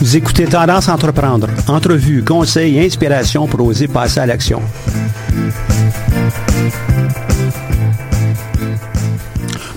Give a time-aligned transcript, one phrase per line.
[0.00, 1.48] Vous écoutez Tendance Entreprendre.
[1.68, 4.62] Entrevue, conseils et inspiration pour oser passer à l'action.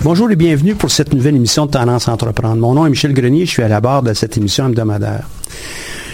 [0.02, 2.56] Bonjour et bienvenue pour cette nouvelle émission de Tendance Entreprendre.
[2.56, 5.28] Mon nom est Michel Grenier, je suis à la barre de cette émission hebdomadaire.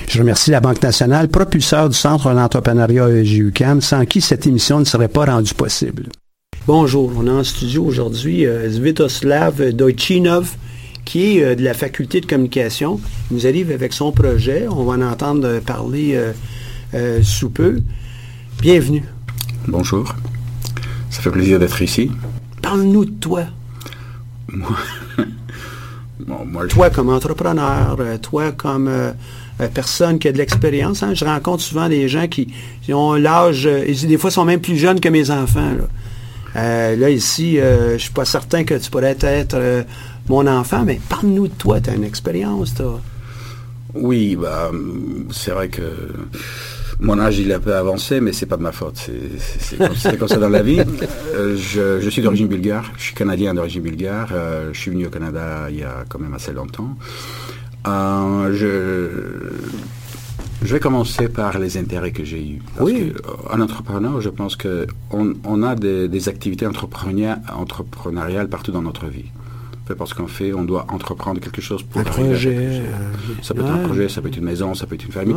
[0.08, 4.84] Je remercie la Banque nationale, propulseur du Centre d'entrepreneuriat EGUCAM, sans qui cette émission ne
[4.86, 6.08] serait pas rendue possible.
[6.67, 10.56] Bonjour, on est en studio aujourd'hui euh, Svetoslav Dojchinov,
[11.11, 13.00] qui est euh, de la faculté de communication.
[13.30, 14.66] Il nous arrive avec son projet.
[14.70, 16.17] On va en entendre parler
[16.94, 17.80] euh, sous peu.
[18.61, 19.02] Bienvenue.
[19.67, 20.14] Bonjour.
[21.11, 22.12] Ça fait plaisir d'être ici.
[22.62, 23.42] Parle-nous de toi.
[24.52, 24.77] Moi,
[26.47, 28.89] moi Toi comme entrepreneur, toi comme
[29.74, 31.02] personne qui a de l'expérience.
[31.02, 31.14] Hein.
[31.14, 32.55] Je rencontre souvent des gens qui,
[32.92, 35.73] ont l'âge, et des fois sont même plus jeunes que mes enfants.
[36.55, 39.84] Là, là ici, je ne suis pas certain que tu pourrais être
[40.30, 43.01] mon enfant, mais parle-nous de toi, tu as une expérience, toi.
[43.95, 44.70] Oui, bah,
[45.33, 45.83] c'est vrai que
[47.01, 49.11] mon âge, il est un peu avancé, mais c'est pas de ma faute.
[49.39, 50.80] C'est comme, ça dans la vie.
[51.33, 52.90] Euh, je, suis d'origine bulgare.
[52.96, 54.30] Je suis canadien d'origine bulgare.
[54.33, 56.96] Euh, je suis venu au Canada il y a quand même assez longtemps.
[57.86, 59.11] Euh, je,
[60.63, 62.63] je vais commencer par les intérêts que j'ai eus.
[62.80, 63.13] oui.
[63.48, 69.30] en entrepreneur, je pense qu'on on a des, des activités entrepreneuriales partout dans notre vie
[69.95, 72.56] parce qu'on fait, on doit entreprendre quelque chose pour un projet.
[72.56, 72.80] Euh,
[73.42, 75.36] ça peut être un projet, ça peut être une maison, ça peut être une famille.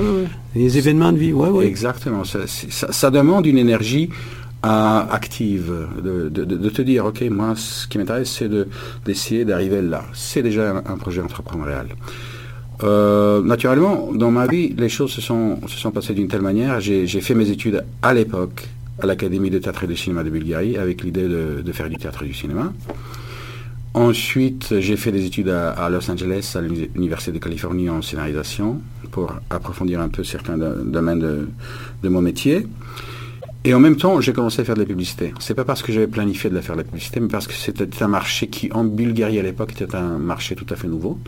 [0.56, 1.66] Les événements de vie, oui, oui.
[1.66, 2.24] Exactement.
[2.24, 4.09] Ça, ça, demande une énergie
[4.66, 5.72] euh, active,
[6.03, 8.50] de, te dire, OK, moi, ce qui m'intéresse, c'est
[9.06, 10.03] d'essayer d'arriver là.
[10.14, 11.88] C'est déjà un, projet entrepreneurial.
[12.84, 16.80] Euh, naturellement, dans ma vie, les choses se sont, se sont passées d'une telle manière.
[16.80, 18.68] J'ai fait mes études à l'époque
[19.02, 22.24] à l'Académie de théâtre et de cinéma de Bulgarie avec l'idée de, faire du théâtre
[22.24, 22.72] et du cinéma.
[23.94, 28.81] Ensuite, j'ai fait des études à, Los Angeles, à l'Université de Californie en scénarisation,
[29.12, 31.20] pour approfondir un peu certains domaines
[32.02, 32.66] de, mon métier.
[33.66, 35.32] Et en même temps, j'ai commencé à faire de la publicité.
[35.40, 37.53] C'est pas parce que j'avais planifié de la faire de la publicité, mais parce que
[37.53, 41.20] c'était un marché qui, en Bulgarie à l'époque, était un marché tout à fait nouveau.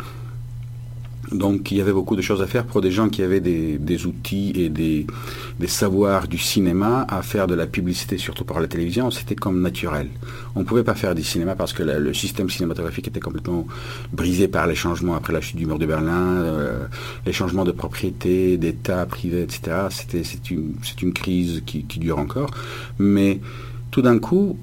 [1.32, 4.06] Donc il y avait beaucoup de choses à faire pour des gens qui avaient des,
[4.06, 5.08] outils et des,
[5.68, 9.10] savoirs du cinéma à faire de la publicité, surtout par la télévision.
[9.12, 10.10] C'était comme naturel.
[10.56, 13.66] On ne pouvait pas faire du cinéma parce que le système cinématographique était complètement
[14.14, 16.86] brisé par les changements après la chute du mur de Berlin, euh,
[17.26, 19.88] les changements de propriété, d'État privé, etc.
[19.90, 22.52] C'était, c'est, une, crise qui dure encore.
[23.00, 23.40] Mais
[23.92, 24.58] tout d'un coup,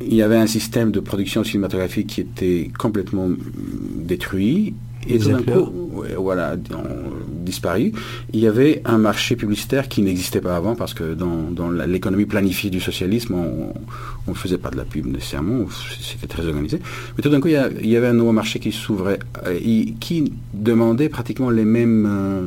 [0.00, 3.28] il y avait un système de production cinématographique qui était complètement
[3.96, 4.74] détruit
[5.08, 5.72] et tout d'un coup,
[6.18, 6.56] voilà,
[7.50, 7.92] disparu.
[8.32, 12.70] Il y avait un marché publicitaire qui n'existait pas avant parce que dans, l'économie planifiée
[12.70, 15.66] du socialisme, on ne faisait pas de la pub nécessairement,
[16.00, 16.80] c'était très organisé.
[17.16, 20.32] Mais tout d'un coup, il y, avait un nouveau marché qui s'ouvrait euh, et qui
[20.54, 22.46] demandait pratiquement les mêmes euh,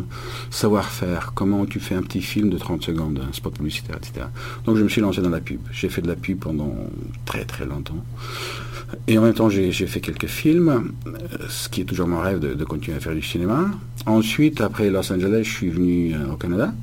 [0.49, 1.33] savoir-faire.
[1.35, 4.27] Comment tu fais un petit film de 30 secondes, un spot publicitaire, etc.
[4.65, 5.59] Donc je me suis lancé dans la pub.
[5.71, 6.75] J'ai fait de la pub pendant
[7.25, 8.03] très très longtemps.
[9.07, 11.11] Et en même temps, j'ai fait quelques films, euh,
[11.49, 13.71] ce qui est toujours mon rêve de, continuer à faire du cinéma.
[14.05, 16.73] Ensuite, après Los Angeles, je suis venu euh, au Canada.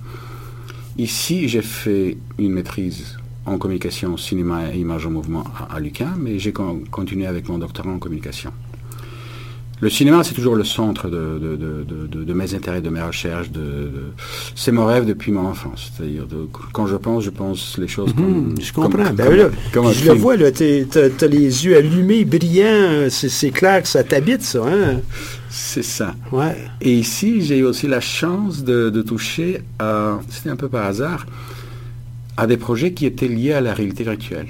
[0.97, 5.81] Ici, j'ai fait une maîtrise en communication, cinéma et image en mouvement à, à
[6.19, 8.53] mais j'ai continué avec mon doctorat en communication.
[9.81, 13.51] Le cinéma, c'est toujours le centre de, mes intérêts, de mes recherches.
[13.51, 13.91] De,
[14.55, 15.91] c'est mon rêve depuis mon enfance.
[15.97, 16.27] C'est-à-dire,
[16.73, 18.51] quand je pense, je pense les choses comme.
[18.51, 19.11] Mhm, je comprends.
[19.13, 23.09] Ben je le vois, tu as, les yeux allumés, brillants.
[23.09, 24.61] C'est clair que ça t'habite, ça.
[24.67, 25.01] Hein?
[25.49, 26.15] C'est ça.
[26.31, 26.57] Ouais.
[26.81, 29.63] Et ici, j'ai eu aussi la chance de, toucher,
[30.29, 31.27] c'était un peu par hasard,
[32.37, 34.47] à des projets qui étaient liés à la réalité virtuelle.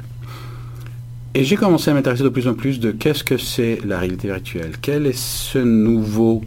[1.33, 4.27] Et j'ai commencé à m'intéresser de plus en plus de qu'est-ce que c'est la réalité
[4.27, 4.73] virtuelle.
[4.83, 6.43] Quel est ce nouveau,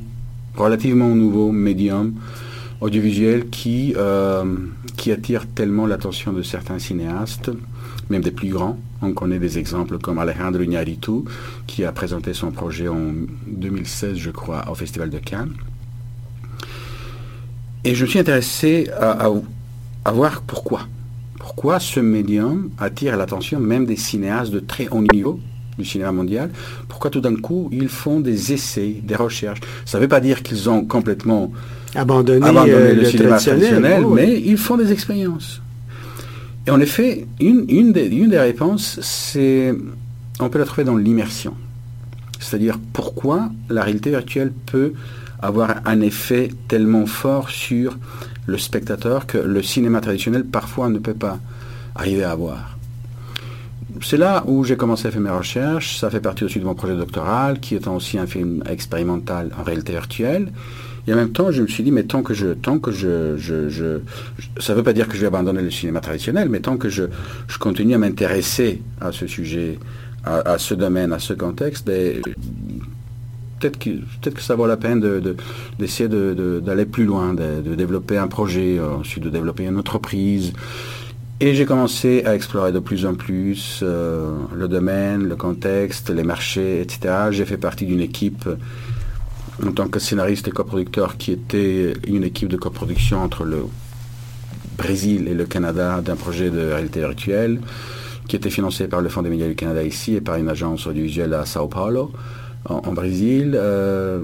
[0.57, 2.15] relativement nouveau médium
[2.81, 4.44] audiovisuel qui, euh,
[4.97, 7.50] qui attire tellement l'attention de certains cinéastes,
[8.09, 8.77] même des plus grands?
[9.01, 11.24] On connaît des exemples comme Alejandro Iñárritu,
[11.65, 13.13] qui a présenté son projet en
[13.47, 15.53] 2016, je crois, au Festival de Cannes.
[17.85, 19.30] Et je me suis intéressé à,
[20.03, 20.88] à voir pourquoi.
[21.44, 25.42] Pourquoi ce médium attire l'attention même des cinéastes de très haut niveau
[25.78, 26.50] du cinéma mondial,
[26.88, 29.60] pourquoi tout d'un coup ils font des essais, des recherches?
[29.84, 31.51] Ça ne veut pas dire qu'ils ont complètement
[31.95, 35.62] abandonné, euh, le, cinéma traditionnel, mais ils font des expériences.
[36.66, 39.75] Et en effet, une, une, des, une des réponses, c'est,
[40.40, 41.56] on peut la trouver dans l'immersion.
[42.40, 44.94] C'est-à-dire pourquoi la réalité virtuelle peut
[45.42, 47.98] avoir un effet tellement fort sur
[48.45, 51.40] le spectateur que le cinéma traditionnel parfois ne peut pas
[51.95, 52.78] arriver à avoir.
[54.01, 55.98] C'est là où j'ai commencé à faire mes recherches.
[55.98, 59.63] Ça fait partie aussi de mon projet doctoral, qui est aussi un film expérimental en
[59.63, 60.51] réalité virtuelle.
[61.06, 64.00] Et en même temps, je me suis dit, mais tant que je, tant que je,
[64.60, 66.90] ça ne veut pas dire que je vais abandonner le cinéma traditionnel, mais tant que
[66.90, 67.04] je,
[67.48, 69.80] je continue à m'intéresser à ce sujet,
[70.25, 72.22] à, ce domaine, à ce contexte, ben,
[73.69, 75.00] peut-être que, ça vaut la peine
[75.80, 80.54] d'essayer de, d'aller plus loin, de, développer un projet, euh, ensuite de développer une entreprise.
[81.39, 86.24] Et j'ai commencé à explorer de plus en plus euh, le domaine, le contexte, les
[86.24, 87.15] marchés, etc.
[87.31, 88.48] J'ai fait partie d'une équipe
[89.66, 93.66] en tant que scénariste et coproducteur qui était une équipe de coproduction entre le
[94.77, 97.59] Brésil et le Canada d'un projet de réalité virtuelle
[98.27, 100.88] qui était financé par le Fonds des médias du Canada ici et par une agence
[100.88, 102.12] audiovisuelle à Sao Paulo
[102.65, 103.54] en, Brésil.
[103.56, 104.24] Euh,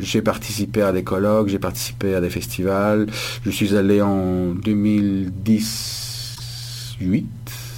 [0.00, 3.08] j'ai participé à des colloques, j'ai participé à des festivals.
[3.44, 7.26] Je suis allé en 2018,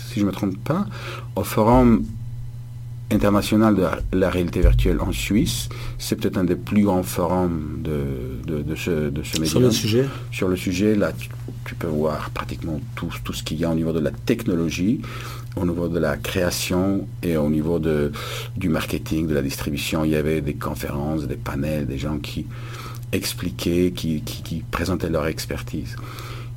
[0.09, 0.85] si je ne me trompe pas,
[1.37, 2.05] au Forum
[3.13, 5.69] international de la réalité virtuelle en Suisse.
[5.99, 10.07] C'est peut-être un des plus grands forums de, de, ce, de ce Sur le sujet
[10.31, 11.29] Sur le sujet, là, tu,
[11.75, 15.01] peux voir pratiquement tout, tout ce qu'il y a au niveau de la technologie,
[15.57, 18.13] au niveau de la création et au niveau de,
[18.57, 20.05] du marketing, de la distribution.
[20.05, 22.47] Il y avait des conférences, des panels, des gens qui
[23.13, 25.97] expliquaient, qui, présentaient leur expertise.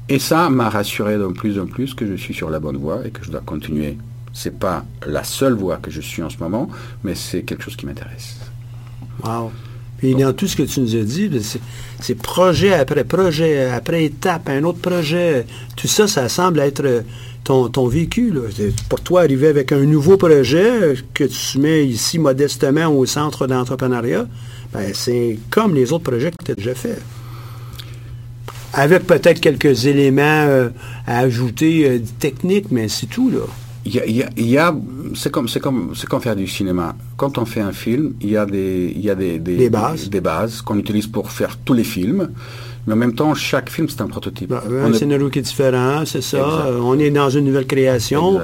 [0.08, 3.06] Et ça m'a rassuré de plus en plus que je suis sur la bonne voie
[3.06, 3.98] et que je dois continuer
[4.36, 6.70] c'est pas la seule voie que je suis en ce moment,
[7.04, 8.38] mais c'est quelque chose qui m'intéresse.
[9.24, 9.50] Wow.
[9.98, 11.42] Puis dans tout ce que tu nous as dit, ben,
[12.02, 15.46] c'est projet après projet, après étape, un autre projet.
[15.76, 17.04] Tout ça, ça semble être
[17.44, 18.34] ton, ton vécu.
[18.90, 24.28] Pour toi, arriver avec un nouveau projet que tu mets ici modestement au centre d'entrepreneuriat,
[24.74, 27.00] ben, c'est comme les autres projets que tu as déjà fait.
[28.74, 30.70] Avec peut-être quelques éléments euh,
[31.08, 33.46] à ajouter euh, techniques, mais c'est tout, là.
[33.86, 34.76] Il y a,
[35.14, 36.96] c'est comme, c'est comme, c'est comme faire du cinéma.
[37.18, 40.10] Quand on fait un film, il y a des, il y a des, des, bases,
[40.10, 42.32] des, bases qu'on utilise pour faire tous les films.
[42.88, 44.50] Mais en même temps, chaque film, c'est un prototype.
[44.50, 46.68] Bah, un scénario qui est différent, c'est ça.
[46.82, 48.40] on est dans une nouvelle création.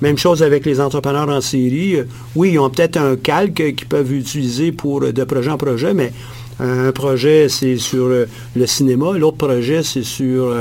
[0.00, 1.98] Même chose avec les entrepreneurs en série.
[2.34, 6.12] Oui, ils ont peut-être un calque qu'ils peuvent utiliser pour de projet en projet, mais
[6.58, 8.26] un projet, c'est sur le,
[8.66, 9.16] cinéma.
[9.18, 10.54] L'autre projet, c'est sur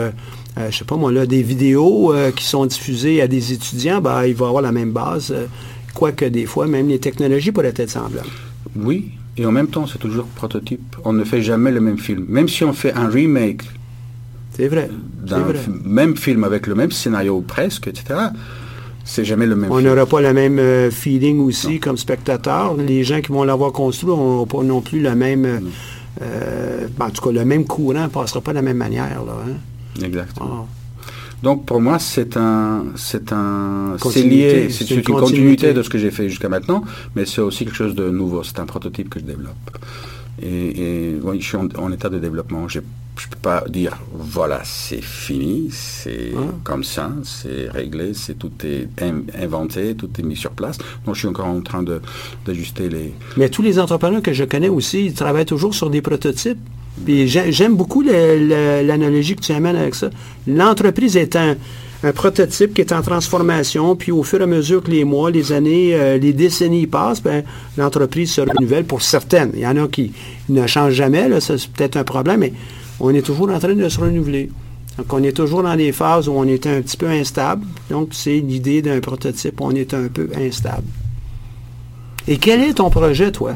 [0.57, 3.53] euh, euh, je sais pas moi, là, des vidéos euh, qui sont diffusées à des
[3.53, 5.45] étudiants, ben, il va avoir la même base, euh,
[5.93, 8.27] quoique des fois, même les technologies pourraient être semblables.
[8.75, 10.95] Oui, et en même temps, c'est toujours prototype.
[11.03, 12.25] On ne fait jamais le même film.
[12.27, 13.63] Même si on fait un remake
[14.51, 14.89] c'est vrai.
[15.23, 15.45] d'un
[15.83, 18.19] même film avec le même scénario presque, etc.,
[19.03, 22.75] c'est jamais le même On n'aura pas le même feeling aussi comme spectateur.
[22.75, 25.61] Les gens qui vont l'avoir construit n'auront pas non plus le même...
[26.99, 29.23] En tout cas, le même courant ne passera pas de la même manière.
[29.23, 29.57] Là, hein.
[30.03, 30.67] Exactement.
[31.43, 35.73] Donc pour moi, c'est un, c'est un, c'est lié, c'est une, continuité.
[35.73, 36.83] de ce que j'ai fait jusqu'à maintenant,
[37.15, 38.43] mais c'est aussi quelque chose de nouveau.
[38.43, 39.77] C'est un prototype que je développe.
[40.41, 42.67] Et, oui, je suis en, état de développement.
[42.67, 46.33] Je ne peux pas dire, voilà, c'est fini, c'est
[46.63, 48.87] comme ça, c'est réglé, c'est tout est
[49.39, 50.77] inventé, tout est mis sur place.
[51.05, 51.83] Donc je suis encore en train
[52.45, 53.13] d'ajuster les.
[53.37, 56.59] Mais tous les entrepreneurs que je connais aussi, ils travaillent toujours sur des prototypes.
[57.07, 60.09] J'aime beaucoup l'analogie que tu amènes avec ça.
[60.47, 61.55] L'entreprise est un,
[62.13, 65.51] prototype qui est en transformation, puis au fur et à mesure que les mois, les
[65.51, 67.43] années, euh, les décennies passent, ben,
[67.77, 69.49] l'entreprise se renouvelle pour certaines.
[69.55, 70.11] Il y en a qui
[70.49, 72.53] ne changent jamais, là, ça c'est peut-être un problème, mais
[72.99, 74.51] on est toujours en train de se renouveler.
[74.97, 77.65] Donc on est toujours dans des phases où on est un petit peu instable.
[77.89, 80.87] Donc c'est l'idée d'un prototype, on est un peu instable.
[82.27, 83.55] Et quel est ton projet, toi?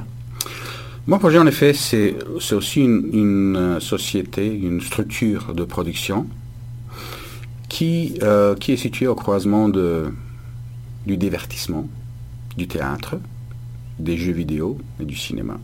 [1.08, 2.16] Mon projet, en effet, c'est
[2.52, 6.28] aussi une, euh, société, une structure de production
[7.68, 10.12] qui, euh, qui est située au croisement de,
[11.08, 11.88] du divertissement
[12.58, 13.16] du théâtre,
[13.98, 15.58] des jeux vidéo et du cinéma.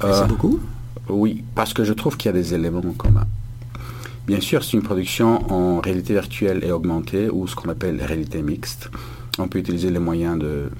[0.00, 0.60] C'est Euh, beaucoup.
[1.08, 3.26] oui, parce que je trouve qu'il y a des éléments en commun.
[4.26, 8.42] Bien sûr, c'est une production en réalité virtuelle et augmentée, ou ce qu'on appelle réalité
[8.42, 8.90] mixte.
[9.38, 10.70] On peut utiliser les moyens de,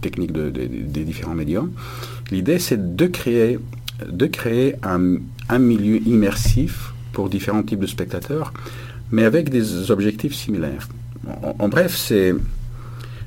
[0.00, 1.70] techniques de- de- des différents médiums.
[2.30, 3.58] L'idée, c'est de créer,
[4.08, 5.16] de créer un,
[5.48, 8.52] un milieu immersif pour différents types de spectateurs,
[9.10, 10.88] mais avec des objectifs similaires.
[11.42, 12.34] En, en bref, c'est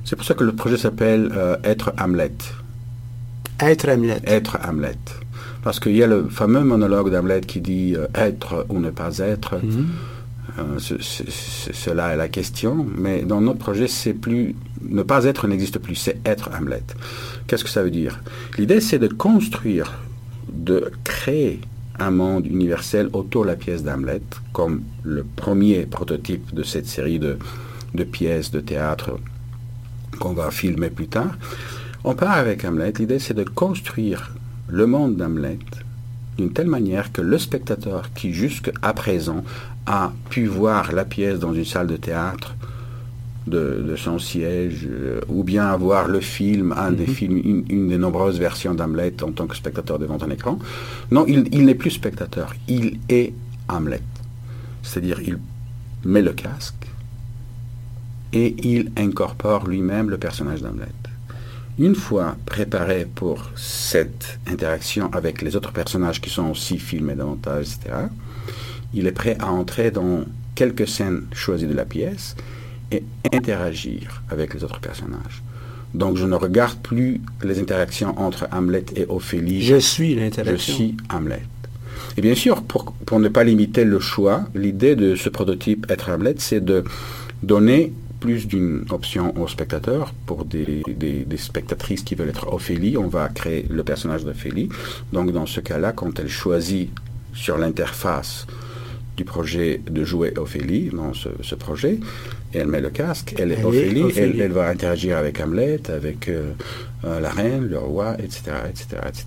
[0.06, 2.32] c'est pour ça que le projet s'appelle euh, Être Hamlet
[3.60, 4.20] Être Hamlet.
[4.26, 4.98] être Hamlet.
[5.64, 9.18] Parce qu'il y a le fameux monologue d'Hamlet qui dit euh, être ou ne pas
[9.20, 9.56] être.
[9.64, 9.88] Mhm.
[10.58, 12.86] Euh, ce- ce- ce- cela est la question.
[12.98, 13.86] Mais dans notre projet,
[14.82, 16.84] ne pas être n'existe plus, c'est être Hamlet.
[17.48, 18.22] Qu'est-ce que ça veut dire?
[18.58, 20.00] L'idée, c'est de construire,
[20.52, 21.60] de créer
[22.00, 24.22] un monde universel autour de la pièce d'Hamlet,
[24.54, 27.38] comme le premier prototype de cette série de,
[27.94, 29.20] de pièces de théâtre
[30.20, 31.38] qu'on va filmer plus tard.
[32.04, 32.94] On part avec Hamlet.
[32.98, 34.32] L'idée, c'est de construire
[34.70, 35.60] le monde d'Hamlet
[36.40, 39.44] d'une telle manière que le spectateur qui jusqu'à présent
[39.86, 42.56] a pu voir la pièce dans une salle de théâtre
[43.46, 47.90] de, de son siège, euh, ou bien avoir le film, un des films, une, une
[47.90, 50.60] des nombreuses versions d'Hamlet en tant que spectateur devant un écran.
[51.12, 53.34] Non, il, il n'est plus spectateur, il est
[53.68, 54.02] Hamlet.
[54.84, 55.40] C'est-à-dire, il
[56.06, 56.86] met le casque
[58.32, 60.99] et il incorpore lui-même le personnage d'Hamlet.
[61.80, 67.68] Une fois préparé pour cette interaction avec les autres personnages qui sont aussi filmés davantage,
[67.68, 67.96] etc.,
[68.94, 72.36] il est prêt à entrer dans quelques scènes choisies de la pièce
[72.92, 73.02] et
[73.34, 75.42] interagir avec les autres personnages.
[75.94, 79.62] Donc je ne regarde plus les interactions entre Hamlet et Ophélie.
[79.62, 80.74] Je suis Je l'interaction.
[80.74, 81.44] suis Hamlet.
[82.18, 86.10] Et bien sûr, pour, pour ne pas limiter le choix, l'idée de ce prototype Être
[86.10, 86.84] Hamlet, c'est de
[87.42, 90.14] donner plus d'une option aux spectateurs.
[90.26, 94.70] Pour des, des- des spectatrices qui veulent être Ophélie, on va créer le personnage d'Ophélie.
[95.14, 96.90] Donc dans ce cas-là, quand elle choisit
[97.34, 98.46] sur l'interface
[99.16, 102.00] du projet de jouer Ophélie, dans ce, ce projet,
[102.54, 105.82] et elle met le casque, elle est Elle est Ophélie, elle va interagir avec Hamlet,
[105.90, 106.52] avec euh,
[107.06, 109.26] euh, la reine, le roi, etc., etc., etc.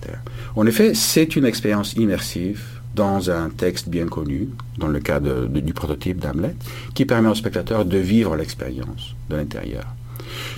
[0.55, 2.61] En effet, c'est une expérience immersive
[2.95, 6.55] dans un texte bien connu, dans le cas de- de- du prototype d'Hamlet,
[6.93, 9.85] qui permet au spectateur de vivre l'expérience de l'intérieur.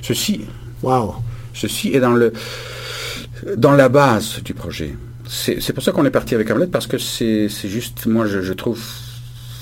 [0.02, 0.42] Ceci,
[0.84, 1.16] Wow.
[1.54, 2.34] ceci est dans, le,
[3.58, 4.96] dans la base du projet.
[5.28, 8.54] C'est pour ça qu'on est parti avec Hamlet, parce que c'est juste, moi je, je
[8.54, 8.80] trouve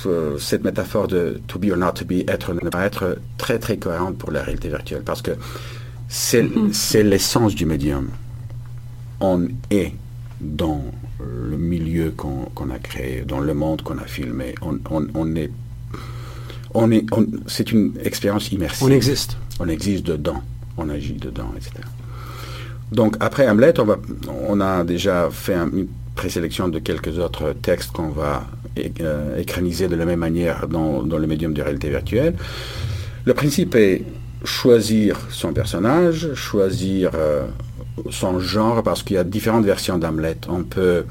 [0.06, 3.18] euh, cette métaphore de to be or not to be, être ou ne pas être,
[3.38, 5.32] très très cohérente pour la réalité virtuelle, parce que
[6.10, 8.10] c'est c'est l'essence du médium.
[9.22, 9.94] On est
[10.42, 10.84] dans
[11.50, 14.56] le milieu qu'on a créé, dans le monde qu'on a filmé.
[14.62, 15.52] On, on- on est,
[16.74, 17.06] on est,
[17.48, 18.88] c'est une expérience immersive.
[18.88, 19.38] On existe.
[19.60, 20.42] On existe dedans,
[20.78, 21.72] on agit dedans, etc.
[22.92, 23.98] Donc après Hamlet, on, va,
[24.48, 28.46] on a déjà fait un- une présélection de quelques autres textes qu'on va
[29.02, 32.36] euh, écraniser de la même manière dans, dans le médium de réalité virtuelle.
[33.26, 34.04] Le principe est
[34.44, 37.46] choisir son personnage, choisir euh,
[38.10, 40.38] son genre, parce qu'il y a différentes versions d'Hamlet.
[40.50, 41.06] On peut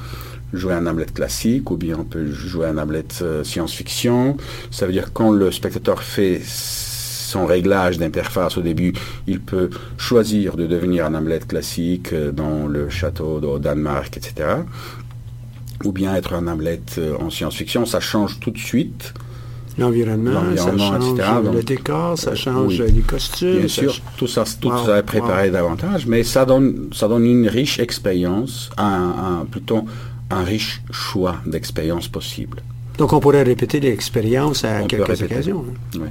[0.52, 4.36] jouer un Hamlet classique, ou bien on peut jouer un Hamlet euh, science-fiction.
[4.70, 8.92] Ça veut dire que quand le spectateur fait son réglage d'interface au début,
[9.26, 14.56] il peut choisir de devenir un Hamlet classique euh, dans le château au Danemark, etc.
[15.84, 17.86] Ou bien être un Hamlet euh, en science-fiction.
[17.86, 19.14] Ça change tout de suite.
[19.78, 22.92] L'environnement, ça change etc., le donc- décor, ça change Oui.
[22.94, 23.58] les costumes.
[23.60, 25.52] Bien sûr, tout ça, tout Wow, ça est préparé wow.
[25.52, 29.84] davantage, mais ça donne, ça donne une riche expérience, un, un- plutôt
[30.30, 32.62] un riche choix d'expériences possibles.
[32.98, 35.64] Donc on pourrait répéter l'expérience à On quelques occasions.
[35.66, 35.98] hein.
[36.00, 36.08] Oui.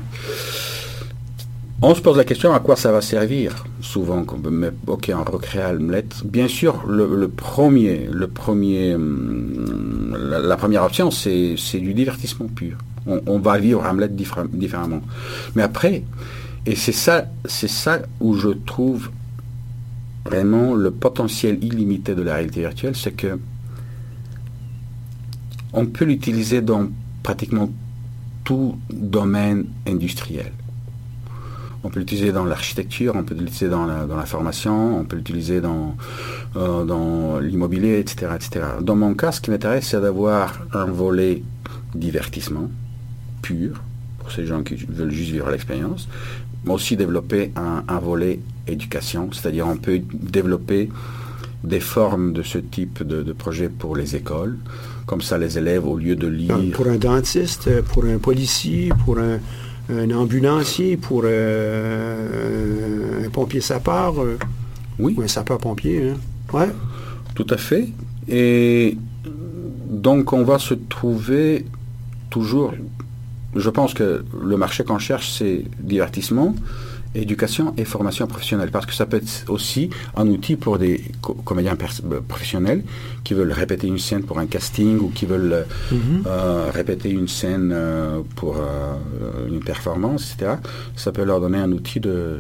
[1.84, 3.64] On se pose la question à quoi ça va servir.
[3.82, 6.06] Souvent, qu'on peut mettre, ok, on recrée Hamlet.
[6.24, 11.94] Bien sûr, le, le premier, le premier, hum, la, la première option, c'est c'est du
[11.96, 12.78] divertissement pur.
[13.08, 15.02] On, va vivre Hamlet différemment.
[15.56, 16.04] Mais après,
[16.66, 19.10] et c'est ça, c'est ça où je trouve
[20.26, 23.40] vraiment le potentiel illimité de la réalité virtuelle, c'est que
[25.74, 26.90] on peut l'utiliser dans
[27.24, 27.70] pratiquement
[28.44, 30.52] tout domaine industriel.
[31.84, 35.16] On peut l'utiliser dans l'architecture, on peut l'utiliser dans la, dans la formation, on peut
[35.16, 35.96] l'utiliser dans,
[36.56, 38.66] euh, dans l'immobilier, etc., etc.
[38.82, 41.42] Dans mon cas, ce qui m'intéresse, c'est d'avoir un volet
[41.96, 42.70] divertissement
[43.42, 43.82] pur,
[44.20, 46.08] pour ces gens qui veulent juste vivre l'expérience,
[46.66, 50.90] mais aussi développer un, un volet éducation, c'est-à-dire on peut développer
[51.64, 54.58] des formes de ce type de, de projet pour les écoles.
[55.06, 56.58] Comme ça, les élèves, au lieu de lire...
[56.74, 59.40] Pour un dentiste, pour un policier, pour un,
[59.92, 64.22] un ambulancier, pour euh, un pompier sapeur.
[64.22, 64.38] euh,
[65.00, 65.16] Oui.
[65.18, 66.10] ou un sapeur-pompier.
[66.12, 66.16] Hein?
[66.54, 66.70] Ouais.
[67.36, 67.90] Tout à fait.
[68.28, 68.98] Et
[69.90, 71.66] donc, on va se trouver
[72.30, 72.74] toujours.
[73.56, 76.56] Je pense que le marché qu'on cherche, c'est divertissement,
[77.14, 78.72] éducation et formation professionnelle.
[78.72, 81.76] Parce que ça peut être aussi un outil pour des co- comédiens
[82.12, 82.84] euh, professionnels
[83.26, 85.52] qui veulent répéter une scène pour un casting ou qui veulent
[85.92, 85.96] euh,
[86.28, 90.54] euh, répéter une scène euh, pour euh, une performance, etc.
[90.96, 92.40] Ça peut leur donner un outil de,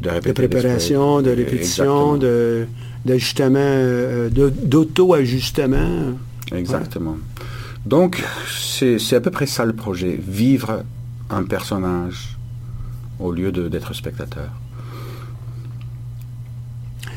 [0.00, 0.48] de De répéter.
[0.48, 2.66] préparation, de répétition, de
[3.04, 3.58] d'ajustement,
[4.30, 6.14] de- d'auto-ajustement.
[6.52, 7.18] Exactement.
[7.86, 10.84] Donc, c'est à peu près ça le projet, vivre
[11.30, 12.36] un personnage
[13.18, 14.50] au lieu d'être spectateur.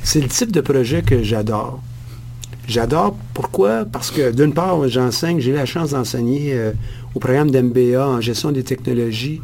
[0.04, 1.82] C'est le type de projet que j'adore.
[2.68, 3.16] J'adore.
[3.34, 3.86] Pourquoi?
[3.86, 6.72] Parce que d'une part, j'enseigne, j'ai la chance d'enseigner euh,
[7.14, 9.42] au programme d'MBA en gestion des technologies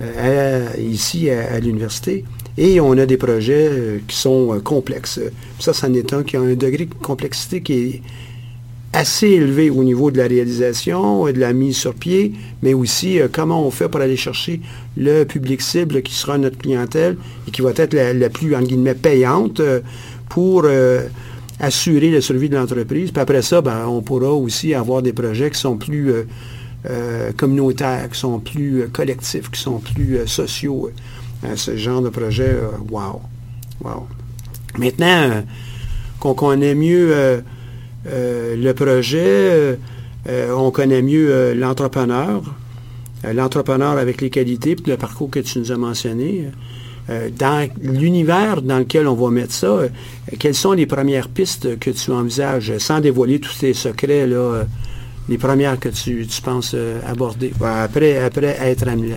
[0.00, 2.24] euh, ici à, l'université.
[2.56, 5.20] Et on a des projets euh, qui sont complexes.
[5.58, 8.02] Ça, c'en est un qui a un degré de complexité qui est
[8.94, 12.32] assez élevé au niveau de la réalisation, de la mise sur pied,
[12.62, 14.60] mais aussi euh, comment on fait pour aller chercher
[14.96, 17.16] le public cible qui sera notre clientèle
[17.48, 19.80] et qui va être la, plus, en guillemets, payante euh,
[20.28, 21.02] pour euh,
[21.60, 23.10] assurer la survie de l'entreprise.
[23.10, 26.26] Puis après ça, ben, on pourra aussi avoir des projets qui sont plus euh,
[26.88, 30.90] euh, communautaires, qui sont plus collectifs, qui sont plus sociaux.
[31.56, 32.56] Ce genre de projet,
[32.90, 33.20] wow.
[33.82, 34.06] Wow.
[34.78, 35.44] Maintenant,
[36.18, 37.42] qu'on connaît mieux
[38.06, 39.76] le projet, euh,
[40.28, 42.42] euh, on connaît mieux euh, l'entrepreneur,
[43.24, 46.46] euh, l'entrepreneur avec les qualités, puis le parcours que tu nous as mentionné.
[47.10, 49.88] Euh, dans l'univers dans lequel on va mettre ça, euh,
[50.38, 54.64] quelles sont les premières pistes que tu envisages, sans dévoiler tous tes secrets, euh,
[55.28, 59.16] les premières que tu, penses euh, aborder, Ouais, après, après être Hamlet,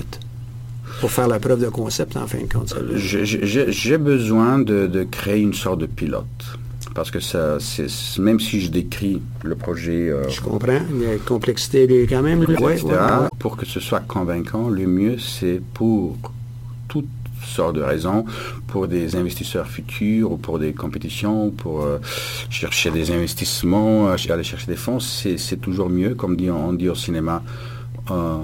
[0.99, 2.75] pour faire la preuve de concept, en fin de compte.
[2.95, 6.57] J'ai- besoin de créer une sorte de pilote.
[6.97, 11.83] Parce que ça, c'est même si je décris le projet euh, Je comprends, la complexité
[11.83, 12.41] est quand même...
[12.41, 13.27] etc., Ouais, ouais, ouais.
[13.37, 16.17] pour que ce soit convaincant, le mieux c'est pour
[16.87, 17.05] toutes
[17.45, 18.25] sortes de raisons,
[18.65, 21.99] pour des investisseurs futurs ou pour des compétitions, pour euh,
[22.49, 26.73] chercher des investissements, euh, aller chercher des fonds, c'est c'est toujours mieux, comme dit, on
[26.73, 27.43] dit au cinéma.
[28.09, 28.39] euh,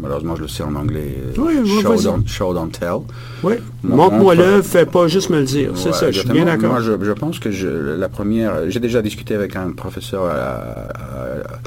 [0.00, 1.16] malheureusement, je le sais en anglais.
[1.38, 3.00] euh, Oui, show, don't, show, don't tell.
[3.42, 3.54] Oui.
[3.82, 5.72] Mon- Montre-moi mon- le, fais pas juste me le dire.
[5.76, 6.70] C'est Ouais, ça, je suis bien d'accord.
[6.70, 10.32] Moi, je, je pense que je, la première, j'ai déjà discuté avec un professeur à,
[10.34, 11.60] à-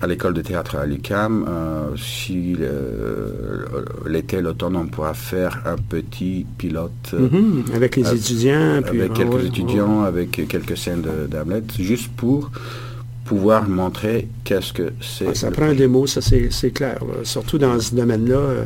[0.00, 1.46] à l'école de théâtre à l'UCAM.
[1.48, 3.26] euh, si euh,
[4.06, 8.80] l'été, l'automne, on pourra faire un petit pilote euh, Mhm, Avec les avec- étudiants.
[8.84, 12.50] puis- avec ah quelques ouais, étudiants, avec quelques scènes d'Hamlet, juste pour
[13.24, 15.28] pouvoir montrer qu'est-ce que c'est.
[15.28, 16.98] Ah, ça prend un démo, ça c'est c'est clair.
[17.04, 17.24] là.
[17.24, 18.64] Surtout dans ce domaine-là, euh,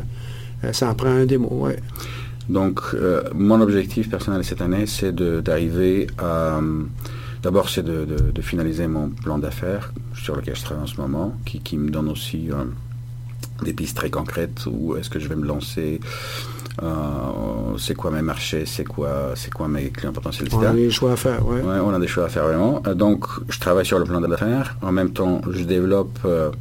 [0.63, 1.77] euh, ça en prend un démo, ouais.
[2.49, 6.57] Donc, euh, mon objectif personnel cette année, c'est d'arriver à...
[6.57, 6.83] euh,
[7.43, 10.99] D'abord, c'est de, de- de finaliser mon plan d'affaires sur lequel je travaille en ce
[10.99, 12.63] moment, qui, qui me donne aussi euh,
[13.63, 14.65] des pistes très concrètes.
[14.65, 16.07] Où est-ce que je vais me lancer euh,
[17.77, 20.71] C'est quoi mes marchés C'est quoi, c'est quoi mes clients potentiels, On etc.
[20.71, 21.61] a des choix à faire, ouais.
[21.61, 22.81] Ouais, on a des choix à faire vraiment.
[22.87, 24.77] Euh, donc, je travaille sur le plan d'affaires.
[24.81, 26.51] En même temps, je développe euh,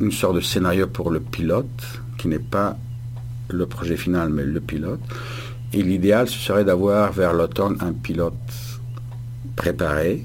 [0.00, 2.76] une sorte de scénario pour le pilote, qui n'est pas
[3.48, 5.00] le projet final, mais le pilote.
[5.72, 8.34] Et l'idéal, ce serait d'avoir vers l'automne un pilote
[9.56, 10.24] préparé,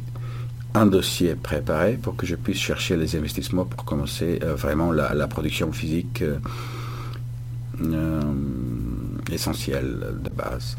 [0.74, 5.14] un dossier préparé pour que je puisse chercher les investissements pour commencer euh, vraiment la,
[5.14, 6.38] la production physique euh,
[7.82, 8.22] euh,
[9.34, 10.78] essentielle de base.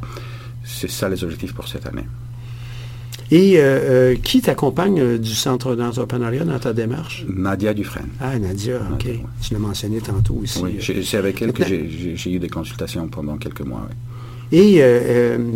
[0.64, 2.06] C'est ça les objectifs pour cette année.
[3.30, 7.24] Et euh, euh, qui t'accompagne euh, du centre d'entrepreneuriat dans ta démarche?
[7.28, 8.08] Nadia Dufresne.
[8.20, 8.90] Ah, Nadia, OK.
[9.06, 9.20] Nadia, ouais.
[9.40, 10.60] Tu l'as mentionné tantôt aussi.
[10.62, 11.76] Oui, c'est avec elle que Maintenant-
[12.16, 13.88] j'ai- eu des consultations pendant quelques mois.
[13.90, 13.96] oui.
[14.58, 14.82] Et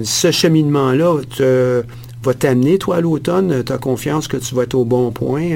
[0.04, 1.16] ce cheminement-là
[2.22, 3.62] va t'amener, toi, à l'automne?
[3.62, 5.50] Tu as confiance que tu vas être au bon point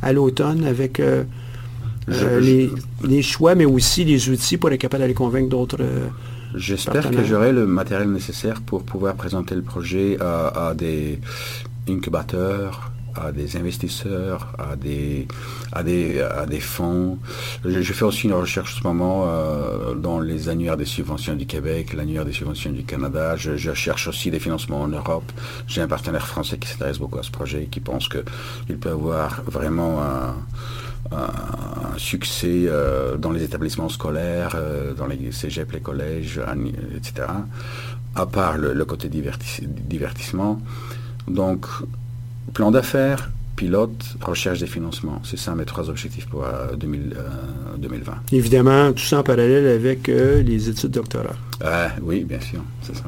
[0.00, 1.02] à l'automne avec
[2.08, 2.70] Je- je- les,
[3.04, 5.78] les choix, mais aussi les outils pour être capable d'aller convaincre d'autres.
[6.56, 11.20] J'espère que j'aurai le matériel nécessaire pour pouvoir présenter le projet à, à des
[11.86, 15.28] incubateurs, à des investisseurs, à des,
[15.72, 17.18] à des, à des fonds.
[17.62, 21.34] Je, je fais aussi une recherche en ce moment euh, dans les annuaires des subventions
[21.34, 23.36] du Québec, l'annuaire des subventions du Canada.
[23.36, 25.30] Je, je cherche aussi des financements en Europe.
[25.66, 28.90] J'ai un partenaire français qui s'intéresse beaucoup à ce projet et qui pense qu'il peut
[28.90, 30.34] avoir vraiment un,
[31.12, 36.40] un succès euh, dans les établissements scolaires, euh, dans les cégeps, les collèges,
[36.96, 37.28] etc.
[38.14, 40.60] À part le, le côté divertis- divertissement.
[41.28, 41.66] Donc,
[42.54, 45.20] plan d'affaires, pilote, recherche des financements.
[45.24, 46.44] C'est ça mes trois objectifs pour
[46.78, 48.12] 2020.
[48.32, 51.36] Évidemment, tout ça en parallèle avec les études doctorales.
[52.02, 53.04] oui, bien sûr, c'est ça.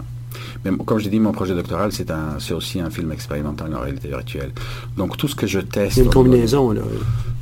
[0.64, 3.80] Mais comme je dit, mon projet doctoral, c'est un, c'est aussi un film expérimental en
[3.80, 4.50] réalité virtuelle.
[4.96, 5.94] Donc tout ce que je teste.
[5.96, 6.82] C'est une combinaison, là.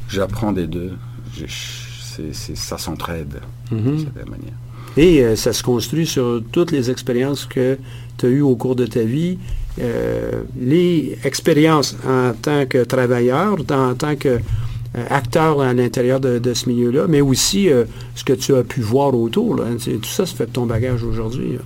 [0.09, 0.92] J'apprends des deux.
[1.37, 3.40] c'est, ça s'entraide
[3.73, 3.92] mm-hmm.
[3.92, 4.55] de cette manière.
[4.97, 7.79] Et euh, ça se construit sur toutes les expériences que
[8.16, 9.38] tu as eues au cours de ta vie.
[9.81, 16.55] Euh, les expériences en tant que travailleur, en tant que euh, acteur à l'intérieur de,
[16.55, 17.69] ce milieu-là, mais aussi
[18.14, 19.57] ce que tu as pu voir autour.
[19.57, 21.59] tout ça, ça fait ton bagage aujourd'hui.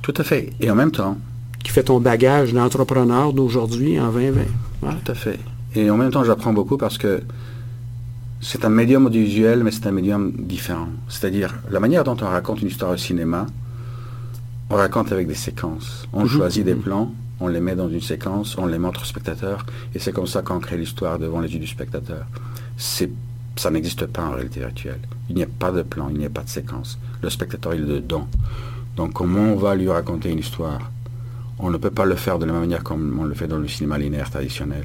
[0.00, 0.50] Tout à fait.
[0.60, 1.16] Et en même temps.
[1.62, 4.42] Qui fait ton bagage d'entrepreneur d'aujourd'hui en 2020.
[4.80, 5.38] Tout à fait.
[5.76, 7.22] Et en même temps, j'apprends beaucoup parce que
[8.44, 10.88] c'est un médium audiovisuel, mais c'est un médium différent.
[11.08, 13.46] C'est-à-dire, la manière dont on raconte une histoire au cinéma,
[14.68, 16.08] on raconte avec des séquences.
[16.12, 16.28] On mhm.
[16.28, 20.00] choisit des plans, on les met dans une séquence, on les montre au spectateur, et
[20.00, 22.26] c'est comme ça qu'on crée l'histoire devant les yeux du spectateur.
[22.76, 25.00] ça n'existe pas en réalité virtuelle.
[25.30, 26.98] Il n'y a pas de plan, il n'y a pas de séquence.
[27.22, 28.26] Le spectateur, il est dedans.
[28.96, 30.90] Donc comment on va lui raconter une histoire?
[31.60, 33.58] On ne peut pas le faire de la même manière comme on le fait dans
[33.58, 34.84] le cinéma linéaire traditionnel.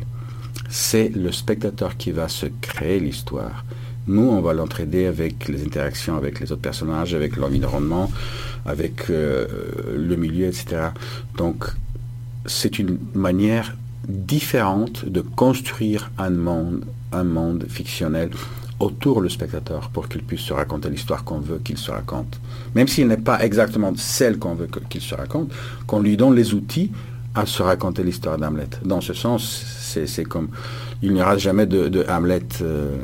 [0.70, 3.64] C'est le spectateur qui va se créer l'histoire.
[4.08, 8.10] Nous, on va l'entraider avec les interactions avec les autres personnages, avec l'environnement,
[8.66, 9.48] avec euh,
[9.98, 10.90] le milieu, etc.
[11.38, 11.66] Donc,
[12.46, 13.76] c'est une manière
[14.08, 18.30] différente de construire un monde, un monde fictionnel
[18.80, 22.40] autour le spectateur pour qu'il puisse se raconter l'histoire qu'on veut qu'il se raconte.
[22.76, 25.52] Même s'il n'est pas exactement celle qu'on veut qu'il se raconte,
[25.88, 26.92] qu'on lui donne les outils
[27.38, 28.70] à se raconter l'histoire d'Hamlet.
[28.84, 29.64] Dans ce sens,
[30.06, 30.50] c'est comme...
[31.02, 32.42] Il n'y aura jamais de, Hamlet...
[32.62, 32.96] Euh,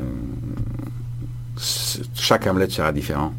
[2.14, 3.32] chaque Hamlet sera différent.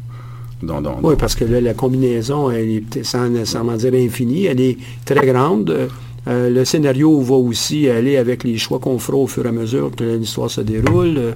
[1.02, 5.26] Oui, parce que là, la combinaison, elle est sans nécessairement dire infinie, elle est très
[5.26, 5.88] grande.
[6.28, 9.52] Euh, le scénario va aussi aller avec les choix qu'on fera au fur et à
[9.52, 11.34] mesure que l'histoire se déroule.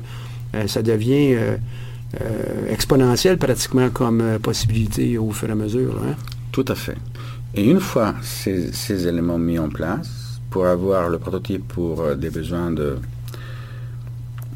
[0.55, 1.57] Euh, ça devient euh,
[2.69, 5.95] exponentiel pratiquement comme possibilité au fur et à mesure.
[6.03, 6.15] Hein.
[6.51, 6.97] Tout à fait.
[7.55, 12.71] Et une fois ces, éléments mis en place, pour avoir le prototype pour des besoins
[12.71, 12.99] de,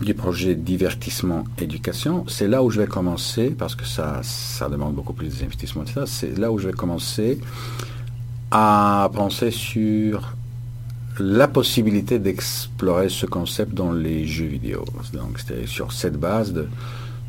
[0.01, 4.95] du projet divertissement éducation, c'est là où je vais commencer, parce que ça, ça demande
[4.95, 7.39] beaucoup plus d'investissement, c'est là où je vais commencer
[8.51, 10.35] à penser sur
[11.19, 14.85] la possibilité d'explorer ce concept dans les jeux vidéo.
[15.13, 16.53] Donc, c'était sur cette base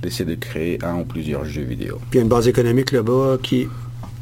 [0.01, 1.99] d'essayer de créer un ou plusieurs jeux vidéo.
[2.09, 3.67] Puis il y a une base économique là-bas qui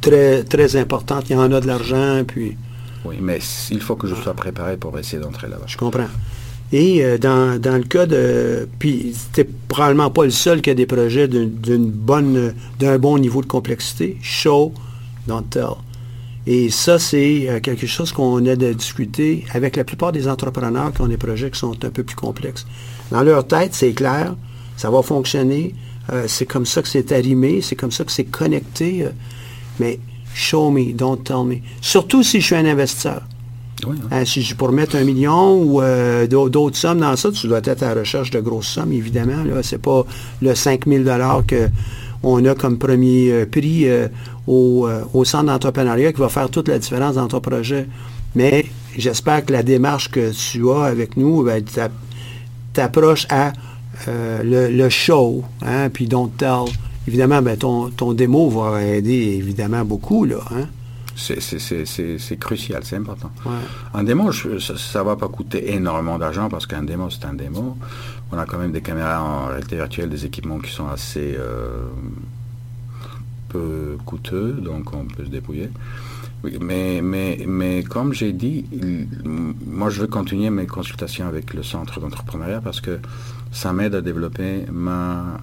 [0.04, 1.30] très, très importante.
[1.30, 2.58] Il y en a de l'argent, puis...
[3.06, 3.40] Oui, mais
[3.72, 5.66] il faut que je sois préparé pour essayer d'entrer là-bas.
[5.68, 6.08] Je comprends.
[6.72, 8.68] Et euh, dans, le cas de...
[8.80, 13.42] Puis c'était probablement pas le seul qui a des projets d'une bonne, d'un bon niveau
[13.42, 14.18] de complexité.
[14.22, 14.74] Show,
[15.28, 15.76] don't tell.
[16.46, 20.92] Et ça, c'est euh, quelque chose qu'on a de discuter avec la plupart des entrepreneurs
[20.94, 22.66] qui ont des projets qui sont un peu plus complexes.
[23.12, 24.36] Dans leur tête, c'est clair,
[24.76, 25.76] ça va fonctionner,
[26.12, 29.08] euh, c'est comme ça que c'est arrimé, c'est comme ça que c'est connecté,
[29.80, 30.00] mais
[30.34, 31.58] show me, don't tell me.
[31.82, 33.22] Surtout si je suis un investisseur.
[34.12, 35.82] Hein, si je pour mettre un million ou
[36.48, 39.44] d'autres sommes dans ça, tu dois être à la recherche de grosses sommes, évidemment.
[39.62, 40.06] Ce n'est pas
[40.42, 41.04] le 5 000
[42.24, 43.84] qu'on a comme premier prix
[44.48, 47.88] euh, au, centre d'entrepreneuriat qui va faire toute la différence dans ton projet.
[48.36, 48.66] Mais
[48.98, 51.64] j'espère que la démarche que tu as avec nous, ben,
[52.74, 53.54] t'approches à
[54.08, 56.66] euh, le, show, hein, puis don't tell.
[57.08, 60.38] Évidemment, ben, ton, ton démo va aider évidemment beaucoup, là.
[60.52, 60.68] Hein.
[61.16, 63.32] C'est crucial, c'est important.
[63.94, 67.78] Un démo, ça ne va pas coûter énormément d'argent parce qu'un démo, c'est un démo.
[68.32, 71.86] On a quand même des caméras en réalité virtuelle, des équipements qui sont assez euh,
[74.06, 75.70] coûteux, donc on peut se débrouiller.
[76.44, 78.66] Oui, mais, mais, mais comme j'ai dit,
[79.66, 83.00] moi je veux continuer mes consultations avec le centre d'entrepreneuriat parce que
[83.54, 85.38] ça m'aide à développer ma,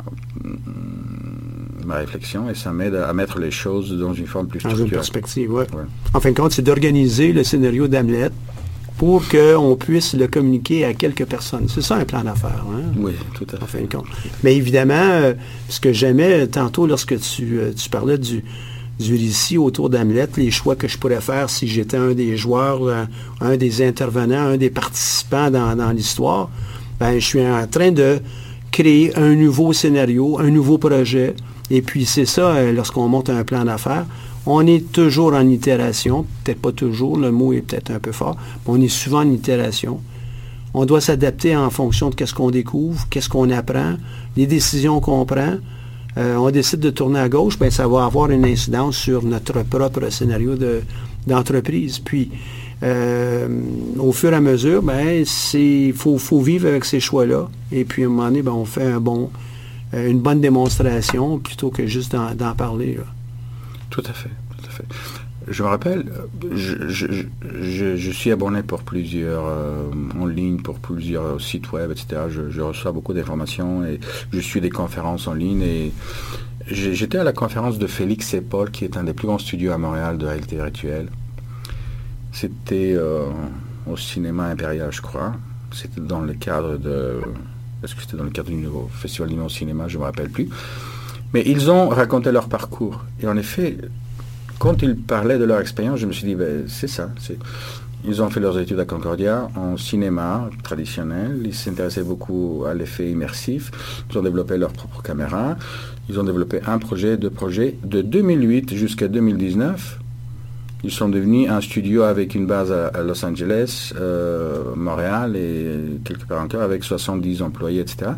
[1.86, 4.82] ma réflexion et ça m'aide à mettre les choses dans une forme plus structurée.
[4.82, 5.64] Dans une perspective, oui.
[6.12, 8.30] En fin de compte, c'est d'organiser le scénario d'Hamlet
[8.98, 11.66] pour qu'on puisse le communiquer à quelques personnes.
[11.68, 12.66] C'est ça un plan d'affaires.
[12.70, 12.92] Hein?
[12.98, 13.62] Oui, tout à fait.
[13.62, 14.06] En fin de compte.
[14.42, 15.32] Mais évidemment, euh,
[15.70, 18.44] ce que j'aimais tantôt lorsque tu, euh, tu parlais du,
[18.98, 22.84] du récit autour d'Hamlet, les choix que je pourrais faire si j'étais un des joueurs,
[22.84, 23.04] euh,
[23.40, 26.50] un des intervenants, un des participants dans, dans l'histoire,
[27.00, 28.20] ben, je suis en train de
[28.70, 31.34] créer un nouveau scénario, un nouveau projet.
[31.70, 34.06] Et puis c'est ça, lorsqu'on monte un plan d'affaires,
[34.46, 38.36] on est toujours en itération, peut-être pas toujours, le mot est peut-être un peu fort,
[38.36, 40.00] mais on est souvent en itération.
[40.72, 43.96] On doit s'adapter en fonction de qu'est-ce qu'on découvre, qu'est-ce qu'on apprend,
[44.36, 45.56] les décisions qu'on prend.
[46.16, 49.62] Euh, on décide de tourner à gauche, ben, ça va avoir une incidence sur notre
[49.62, 50.54] propre scénario
[51.26, 51.98] d'entreprise.
[51.98, 52.30] Puis,
[52.82, 53.48] euh,
[53.98, 57.48] au fur et à mesure, ben, c'est faut, vivre avec ces choix-là.
[57.72, 61.86] Et puis à un moment donné, ben, on fait euh, une bonne démonstration plutôt que
[61.86, 62.98] juste d'en parler.
[63.90, 64.84] Tout à fait, tout à fait.
[65.48, 66.04] Je me rappelle,
[66.52, 72.22] je, suis abonné pour plusieurs euh, en ligne, pour plusieurs sites web, etc.
[72.28, 73.98] Je, reçois beaucoup d'informations et
[74.32, 75.92] je suis des conférences en ligne et
[76.68, 79.72] j'étais à la conférence de Félix et Paul, qui est un des plus grands studios
[79.72, 81.08] à Montréal de réalité virtuelle.
[82.32, 83.26] C'était euh,
[83.86, 85.34] au cinéma impérial, je crois.
[85.72, 87.20] C'était dans le cadre de.
[87.82, 89.88] Est-ce que c'était dans le cadre du nouveau festival du nouveau cinéma?
[89.88, 90.48] Je ne me rappelle plus.
[91.32, 93.04] Mais ils ont raconté leur parcours.
[93.22, 93.76] Et en effet,
[94.58, 97.08] quand ils parlaient de leur expérience, je me suis dit, ben, c'est ça.
[98.04, 101.42] Ils ont fait leurs études à Concordia en cinéma traditionnel.
[101.44, 103.70] Ils s'intéressaient beaucoup à l'effet immersif.
[104.10, 105.56] Ils ont développé leur propre caméra.
[106.08, 107.78] Ils ont développé un projet, deux projets.
[107.84, 109.98] De 2008 jusqu'à 2019,
[110.82, 116.26] ils sont devenus un studio avec une base à, Los Angeles, euh, Montréal et quelque
[116.26, 118.12] part encore avec 70 employés, etc.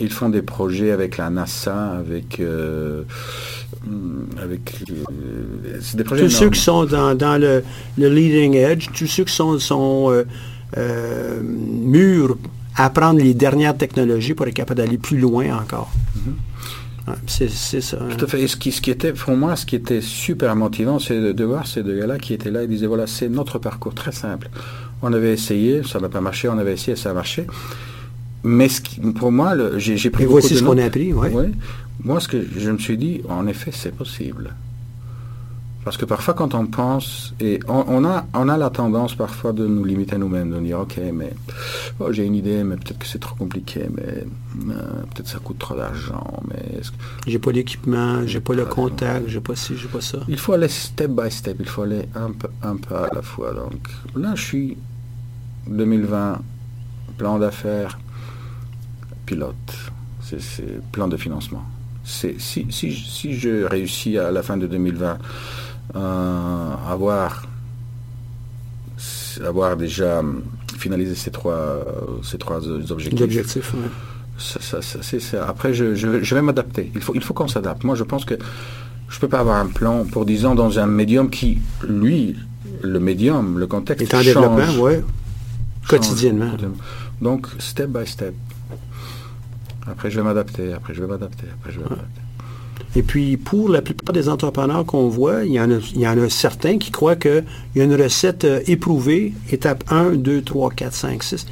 [0.00, 2.40] Ils font des projets avec la NASA, avec...
[2.40, 3.02] Euh,
[4.42, 7.62] avec euh, des projets tous ceux qui sont dans, le,
[7.96, 10.24] leading edge, tous ceux qui sont, sont
[10.76, 12.36] mûrs
[12.76, 15.90] à apprendre les dernières technologies pour être capable d'aller plus loin encore.
[17.26, 17.98] C'est ça.
[18.00, 18.14] Hein.
[18.16, 18.42] Tout à fait.
[18.42, 21.44] Et ce qui, ce qui était, pour moi, ce qui était super motivant, c'est de,
[21.44, 24.48] voir ces deux gars-là qui étaient là et disaient, voilà, c'est notre parcours très simple.
[25.02, 27.46] On avait essayé, ça n'a pas marché, on avait essayé, ça a marché.
[28.42, 31.28] Mais ce qui, pour moi, j'ai pris et voici ce qu'on a appris, oui.
[32.02, 34.54] Moi, ce que je me suis dit, en effet, c'est possible.
[35.84, 39.66] Parce que parfois, quand on pense, et on, a, on a la tendance parfois de
[39.66, 41.32] nous limiter à nous-mêmes, de dire, OK, mais
[41.98, 44.24] oh, j'ai une idée, mais peut-être que c'est trop compliqué, mais
[44.74, 46.80] euh, peut-être ça coûte trop d'argent, mais...
[47.26, 50.18] J'ai pas l'équipement, j'ai pas le contact, j'ai pas ci, j'ai pas ça.
[50.28, 53.54] Il faut aller step by step, il faut aller un peu, un à la fois.
[53.54, 54.76] Donc là, je suis
[55.66, 56.42] 2020,
[57.16, 57.98] plan d'affaires,
[59.24, 59.54] pilote,
[60.20, 61.64] c'est plan de financement.
[62.04, 65.16] Si, si, si je réussis à la fin de 2020 euh,
[65.94, 67.46] avoir,
[69.44, 70.22] avoir déjà
[70.78, 71.84] finalisé ces trois,
[72.22, 73.74] ces trois objectifs.
[75.46, 76.90] Après, je, je, vais m'adapter.
[76.94, 77.84] Il faut, il faut qu'on s'adapte.
[77.84, 78.34] Moi, je pense que
[79.08, 82.36] je ne peux pas avoir un plan pour 10 ans dans un médium qui, lui,
[82.82, 84.94] le médium, le contexte, est en développement, oui.
[85.88, 86.52] Quotidiennement.
[87.20, 88.34] Donc, step by step.
[89.86, 90.72] Après, je vais m'adapter.
[90.72, 91.46] Après, je vais m'adapter.
[91.52, 92.20] Après, je vais m'adapter.
[92.96, 96.08] Et puis, pour la plupart des entrepreneurs qu'on voit, il y, en a, il y
[96.08, 97.44] en a certains qui croient qu'il
[97.76, 101.46] y a une recette euh, éprouvée, étape 1, 2, 3, 4, 5, 6.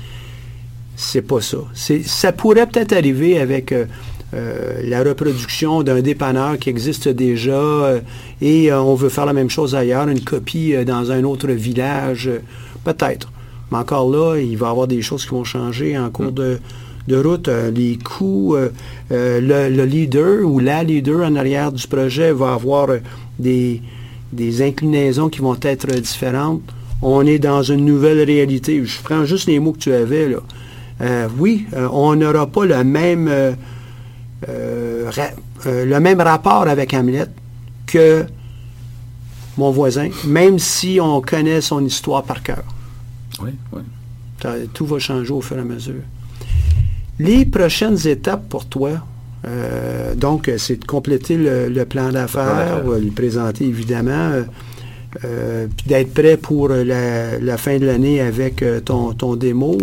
[0.97, 1.59] C'est pas ça.
[2.05, 3.85] Ça pourrait peut-être arriver avec euh,
[4.35, 8.01] euh, la reproduction d'un dépanneur qui existe déjà
[8.43, 12.29] et on veut faire la même chose ailleurs, une copie dans un autre village.
[12.83, 13.31] peut-être.
[13.71, 16.35] Mais encore là, il va y avoir des choses qui vont changer en cours mm.
[16.35, 16.59] de
[17.09, 18.69] de route, euh, les coûts, euh,
[19.11, 19.41] euh,
[19.71, 22.89] le, leader ou la leader en arrière du projet va avoir
[23.39, 23.83] des,
[24.33, 26.63] des inclinaisons qui vont être différentes.
[27.01, 28.85] On est dans une nouvelle réalité.
[28.85, 31.29] Je prends juste les mots que tu avais là.
[31.39, 33.31] oui, on n'aura pas le même,
[34.49, 37.27] le même rapport avec Hamlet
[37.87, 38.27] que
[39.57, 42.65] mon voisin, même si on connaît son histoire par cœur.
[43.41, 43.83] Oui, oui.
[44.75, 46.03] tout va changer au fur et à mesure.
[47.19, 48.91] Les prochaines étapes pour toi,
[49.47, 54.33] euh, donc, c'est de compléter le, plan d'affaires, le présenter évidemment,
[55.25, 59.79] euh, puis d'être prêt pour la, fin de l'année avec euh, ton, ton, démo.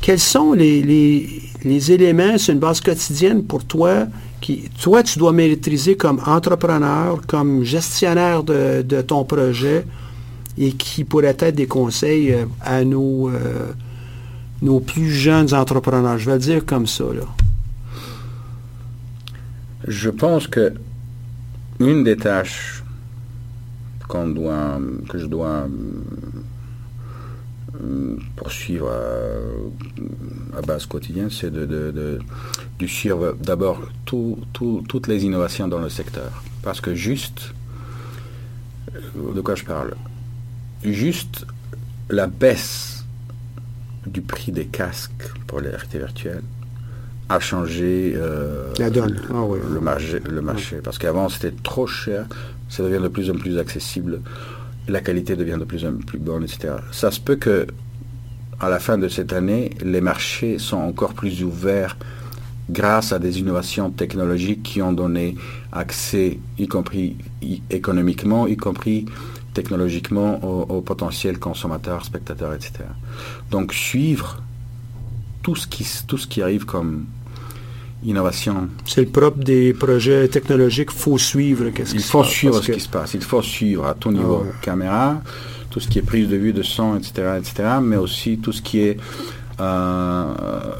[0.00, 4.06] quels sont les, éléments sur une base quotidienne pour toi
[4.40, 9.84] qui, toi, tu dois maîtriser comme entrepreneur, comme gestionnaire de, de ton projet
[10.56, 13.30] et qui pourraient être des conseils à nos
[14.62, 16.18] nos plus jeunes entrepreneurs.
[16.18, 17.04] Je vais le dire comme ça.
[17.04, 17.24] Là.
[19.86, 20.72] Je pense que
[21.80, 22.82] une des tâches
[24.08, 25.68] doit, que je dois
[27.82, 28.90] euh, poursuivre
[30.56, 36.42] à, base quotidienne, c'est de, de, suivre d'abord toutes les innovations dans le secteur.
[36.62, 37.54] Parce que juste,
[38.94, 39.94] euh, de quoi je parle?
[40.82, 41.46] Juste
[42.10, 42.97] la baisse
[44.06, 46.42] du prix des casques pour les réalité virtuelle
[47.28, 49.20] a changé euh, La donne.
[49.30, 50.20] Ah le marché.
[50.28, 50.76] Le marché.
[50.82, 52.26] Parce qu'avant, c'était trop cher,
[52.68, 54.22] ça devient de plus en plus accessible,
[54.88, 56.74] la qualité devient de plus en plus bonne, etc.
[56.90, 57.66] Ça se peut que,
[58.60, 61.96] à la fin de cette année, les marchés sont encore plus ouverts
[62.70, 65.36] grâce à des innovations technologiques qui ont donné
[65.72, 67.16] accès, y compris
[67.70, 69.06] économiquement, y compris
[69.58, 72.72] technologiquement au, au potentiel consommateur, spectateur, etc.
[73.50, 74.28] Donc suivre
[75.42, 77.06] tout ce qui, tout ce qui arrive comme
[78.04, 78.68] innovation.
[78.84, 82.62] C'est le propre des projets technologiques, il faut suivre qu'est-ce Il qui se faut suivre
[82.62, 83.14] ce qui se passe.
[83.14, 84.42] Il faut suivre à tout niveau.
[84.44, 84.52] ouais.
[84.62, 85.20] Caméra,
[85.70, 88.62] tout ce qui est prise de vue, de son, etc., etc., mais aussi tout ce
[88.62, 88.96] qui est
[89.60, 90.24] euh,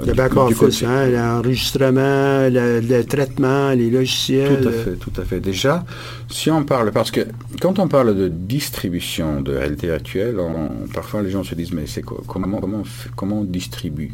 [0.00, 4.60] Le du- back du office, côté- hein, l'enregistrement, le, le traitement, les logiciels.
[4.62, 5.40] Tout à fait, tout à fait.
[5.40, 5.84] Déjà,
[6.28, 7.20] si on parle, parce que
[7.60, 11.86] quand on parle de distribution de réalité virtuelle, on- parfois les gens se disent mais
[11.86, 12.82] c'est quoi, comment, comment,
[13.16, 14.12] comment on distribue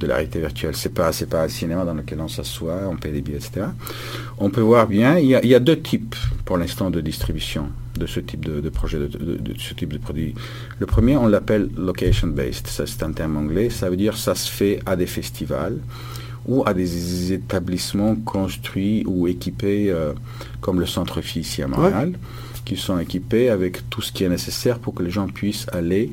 [0.00, 0.76] de la réalité virtuelle?
[0.76, 3.66] C'est pas, c'est pas un cinéma dans lequel on s'assoit, on paie des billets, etc.
[4.38, 7.00] On peut voir bien, il y a, il y a deux types pour l'instant de
[7.00, 7.68] distribution
[7.98, 10.34] de ce type de, de projet, de, de- de ce type de produit.
[10.78, 12.66] Le premier, on l'appelle location based.
[12.66, 13.68] Ça, c'est un terme anglais.
[13.70, 15.78] Ça veut dire ça se fait à des festivals
[16.46, 20.12] ou à des établissements construits ou équipés euh,
[20.60, 22.12] comme le Centre Phi ici à Montréal,
[22.64, 26.10] qui sont équipés avec tout ce qui est nécessaire pour que les gens puissent aller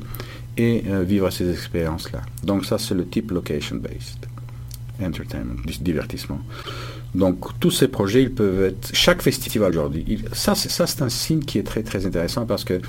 [0.58, 2.20] et euh, vivre ces expériences-là.
[2.42, 4.26] Donc ça, c'est le type location-based
[5.02, 6.40] entertainment, divertissement.
[7.16, 10.22] Donc tous ces projets, ils peuvent être chaque festival aujourd'hui.
[10.32, 12.80] Ça, c'est un signe qui est très très intéressant parce que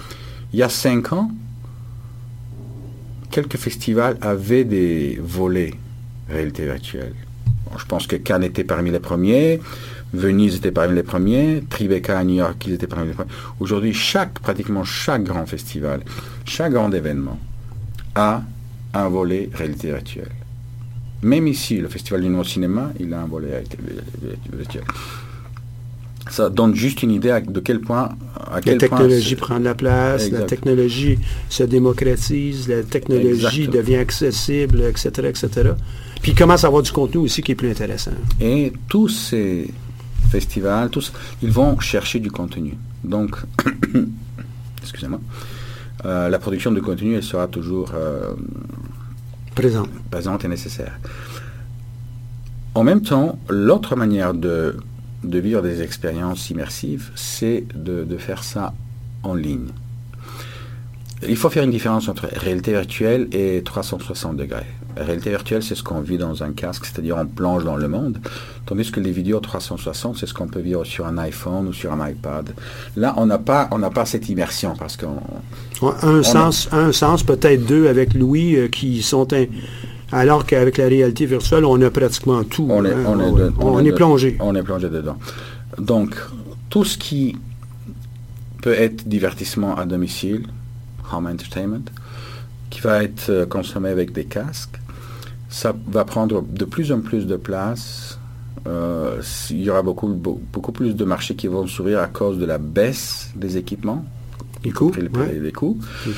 [0.52, 1.32] il y a cinq ans,
[3.32, 5.74] quelques festivals avaient des volets
[6.30, 7.13] réalité virtuelle.
[7.78, 9.62] Je pense que Cannes était parmi les premiers,
[10.13, 13.30] Venise était parmi les premiers, Tribeca à New York, ils étaient parmi les premiers.
[13.62, 16.02] Aujourd'hui, chaque, pratiquement chaque grand festival,
[16.44, 17.40] chaque grand événement
[18.16, 18.44] a
[18.94, 20.32] un volet réalité virtuelle.
[21.24, 23.78] Même ici, le Festival du Nouveau Cinéma, il a un volet réalité
[24.54, 24.84] virtuelle.
[26.30, 28.10] Ça donne juste une idée à- de quel point...
[28.36, 31.18] À La quel point technologie prend de la place, la technologie
[31.50, 35.72] se démocratise, la technologie devient accessible, etc., etc.
[36.22, 38.12] Puis il commence à avoir du contenu aussi qui est plus intéressant.
[38.42, 39.70] Et tous ces
[40.30, 42.74] festivals, tous, ils vont chercher du contenu.
[43.04, 43.38] Donc,
[44.82, 45.20] excusez-moi,
[46.06, 48.34] euh, la production de contenu, elle sera toujours euh,
[49.58, 49.88] Présent.
[50.12, 51.00] présente et nécessaire.
[52.76, 54.78] En même temps, l'autre manière de,
[55.24, 58.76] de vivre des expériences immersives, c'est de, de faire ça
[59.24, 59.70] en ligne.
[61.28, 64.77] Il faut faire une différence entre réalité virtuelle et 360 degrés.
[64.98, 67.88] La réalité virtuelle, c'est ce qu'on vit dans un casque, c'est-à-dire on plonge dans le
[67.88, 68.18] monde,
[68.66, 71.92] tandis que les vidéos 360, c'est ce qu'on peut vivre sur un iPhone ou sur
[71.94, 72.50] un iPad.
[72.96, 75.18] Là, on n'a pas, on n'a pas cette immersion parce qu'on
[76.04, 79.46] Un a- sens, un sens, peut-être deux avec Louis, euh, qui sont un-
[80.12, 82.68] alors qu'avec la réalité virtuelle, on a pratiquement tout.
[82.70, 83.04] on est, hein.
[83.08, 83.40] on est, Ouais.
[83.40, 84.38] de- On est est de- plongé.
[84.40, 85.18] On est plongé dedans.
[85.78, 86.16] Donc,
[86.70, 87.36] tout ce qui
[88.64, 90.48] peut être divertissement à domicile,
[91.14, 91.86] home entertainment,
[92.70, 94.80] qui va être euh, consommé avec des casques,
[95.50, 98.20] ça va prendre de plus en plus de place.
[98.68, 102.38] Euh, il y aura beaucoup, beau- beaucoup plus de marchés qui vont s'ouvrir à cause
[102.38, 104.04] de la baisse des équipements,
[104.66, 105.40] Les coûts, les, ouais.
[105.42, 105.78] les coûts,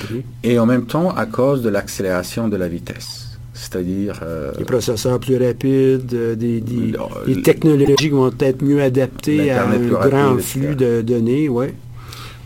[0.10, 3.38] Les et en même temps à cause de l'accélération de la vitesse.
[3.54, 4.22] C'est-à-dire...
[4.24, 8.64] euh, Des processeurs plus rapides, euh, des, des- Le- des le- technologies qui vont être
[8.64, 11.50] mieux adaptées à un grand flux de données.
[11.50, 11.76] Ouais.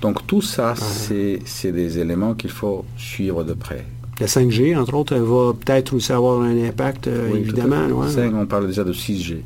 [0.02, 3.86] Donc tout ça, c'est c'est des éléments qu'il faut suivre de près.
[4.20, 7.88] La 5G, entre autres, va peut-être aussi avoir un impact, euh, Oui, évidemment.
[7.88, 8.32] ouais.
[8.34, 9.42] on parle déjà de 6G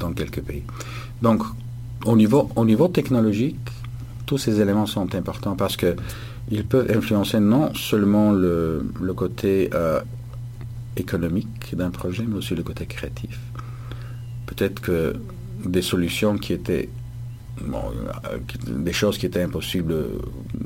[0.00, 0.62] dans quelques pays.
[1.20, 1.42] Donc,
[2.04, 3.58] au niveau, au niveau technologique,
[4.26, 5.94] tous ces éléments sont importants parce que
[6.50, 10.00] ils peuvent influencer non seulement le, le côté euh,
[10.96, 13.38] économique d'un projet, mais aussi le côté créatif.
[14.46, 15.14] Peut-être que
[15.64, 16.88] des solutions qui étaient
[17.60, 17.82] bon,
[18.30, 18.38] euh,
[18.68, 19.94] des choses qui étaient impossibles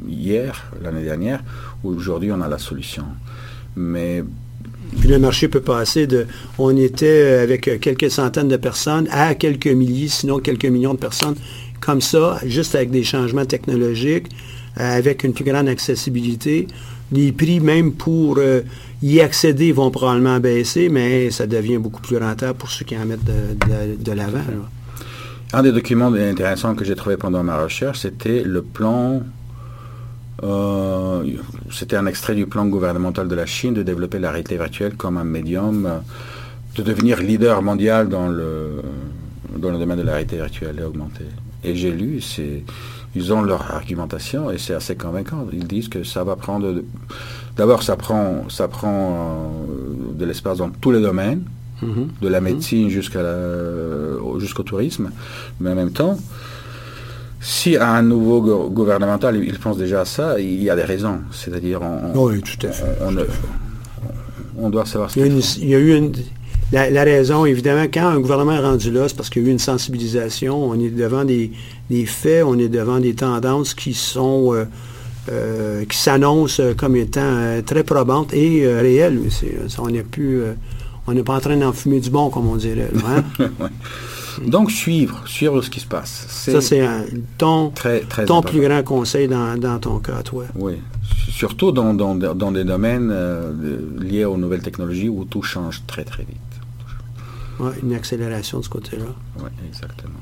[0.09, 1.43] hier, l'année dernière,
[1.85, 3.05] aujourd'hui on a la solution.
[3.77, 4.25] Mais
[5.07, 6.27] le marché peut passer de.
[6.59, 11.37] On était avec quelques centaines de personnes à quelques milliers, sinon quelques millions de personnes,
[11.81, 14.29] comme ça, juste avec des changements technologiques,
[14.79, 16.67] euh, avec une plus grande accessibilité.
[17.13, 18.63] Les prix, même pour euh,
[19.03, 23.05] y accéder, vont probablement baisser, mais ça devient beaucoup plus rentable pour ceux qui en
[23.05, 24.41] mettent de l'avant.
[25.53, 29.23] Un des documents intéressants que j'ai trouvé pendant ma recherche, c'était le plan.
[30.43, 31.25] euh,
[31.71, 35.17] c'était un extrait du plan gouvernemental de la Chine de développer la réalité virtuelle comme
[35.17, 35.99] un médium, euh,
[36.77, 38.83] de devenir leader mondial dans le,
[39.57, 41.25] dans le domaine de la réalité virtuelle et augmentée.
[41.65, 42.21] Et j'ai lu,
[43.15, 45.47] ils ont leur argumentation et c'est assez convaincant.
[45.53, 46.83] Ils disent que ça va prendre.
[47.57, 51.43] D'abord, ça prend, ça prend euh, de l'espace dans tous les domaines
[51.83, 52.09] Mhm.
[52.23, 53.21] de la médecine jusqu'à
[54.39, 55.11] jusqu'au tourisme,
[55.61, 56.19] mais en même temps,
[57.41, 60.83] si à un nouveau go- gouvernemental, il pense déjà à ça, il y a des
[60.85, 61.19] raisons.
[61.33, 62.85] C'est-à-dire, on, Oui, tout à fait.
[64.59, 66.13] on, doit savoir ce Il y a, qu'il y a eu une.
[66.73, 69.53] la, raison, évidemment, quand un gouvernement est rendu là, c'est parce qu'il y a eu
[69.53, 70.71] une sensibilisation.
[70.71, 71.51] On est devant des,
[72.07, 74.65] faits, on est devant des tendances qui sont euh,
[75.31, 79.21] euh, qui s'annoncent comme étant euh, très probantes et réelles.
[79.79, 80.41] on n'est plus
[81.07, 82.91] on n'est pas en train d'en fumer du bon, comme on dirait.
[83.07, 83.49] Hein?
[84.47, 86.27] Donc suivre, suivre ce qui se passe.
[86.29, 86.87] Ça, c'est
[87.39, 90.45] ton, très, très ton plus grand conseil dans, dans, ton cas, toi.
[90.55, 90.75] Oui,
[91.31, 93.15] surtout dans, dans, dans des domaines
[93.99, 96.37] liés aux nouvelles technologies où tout change très très vite
[97.83, 99.07] une accélération de ce côté-là.
[99.39, 100.21] Oui, exactement.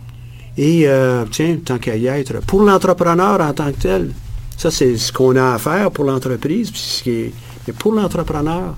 [0.56, 4.12] Et, euh, tiens, tant qu'à y être, pour l'entrepreneur en tant que tel,
[4.56, 7.32] ça, c'est ce qu'on a à faire pour l'entreprise, puis
[7.66, 8.76] mais pour l'entrepreneur,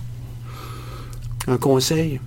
[1.49, 2.21] un conseil.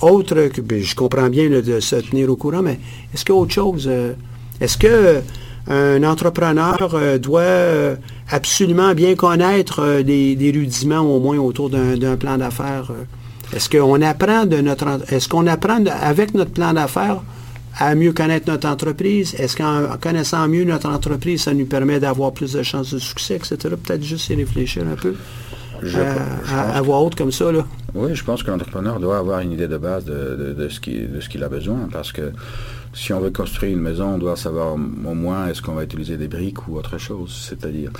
[0.00, 2.78] autre que, ben, je comprends bien de se tenir au courant, mais
[3.14, 3.86] est-ce qu'il autre chose?
[3.88, 4.14] Euh,
[4.60, 5.20] est-ce que
[5.68, 7.96] un entrepreneur euh, doit
[8.28, 12.90] absolument bien connaître des, rudiments au moins autour d'un plan d'affaires?
[13.54, 14.46] Est-ce qu'on apprend
[15.46, 17.22] apprend avec notre plan d'affaires
[17.78, 19.34] à mieux connaître notre entreprise?
[19.38, 23.36] Est-ce qu'en connaissant mieux notre entreprise, ça nous permet d'avoir plus de chances de succès,
[23.36, 23.56] etc.?
[23.82, 25.14] Peut-être juste y réfléchir un peu.
[25.82, 26.14] Euh,
[26.50, 27.64] à, voix haute comme ça, là.
[27.94, 31.44] Oui, je pense que l'entrepreneur doit avoir une idée de base de, de, ce qu'il
[31.44, 32.32] a besoin parce que
[32.94, 36.16] si on veut construire une maison, on doit savoir au moins est-ce qu'on va utiliser
[36.16, 37.46] des briques ou autre chose.
[37.48, 37.90] C'est-à-dire,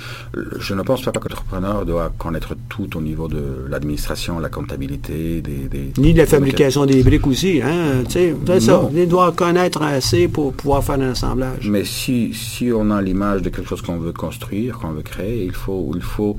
[0.59, 5.41] je ne pense pas que l'entrepreneur doit connaître tout au niveau de l'administration, la comptabilité,
[5.41, 7.61] des, ni de la fabrication des briques aussi.
[7.61, 8.03] Hein?
[8.07, 8.89] Ça.
[8.93, 11.67] Il doit connaître assez pour pouvoir faire un assemblage.
[11.67, 15.43] Mais si, si on a l'image de quelque chose qu'on veut construire, qu'on veut créer,
[15.43, 16.37] il faut, il faut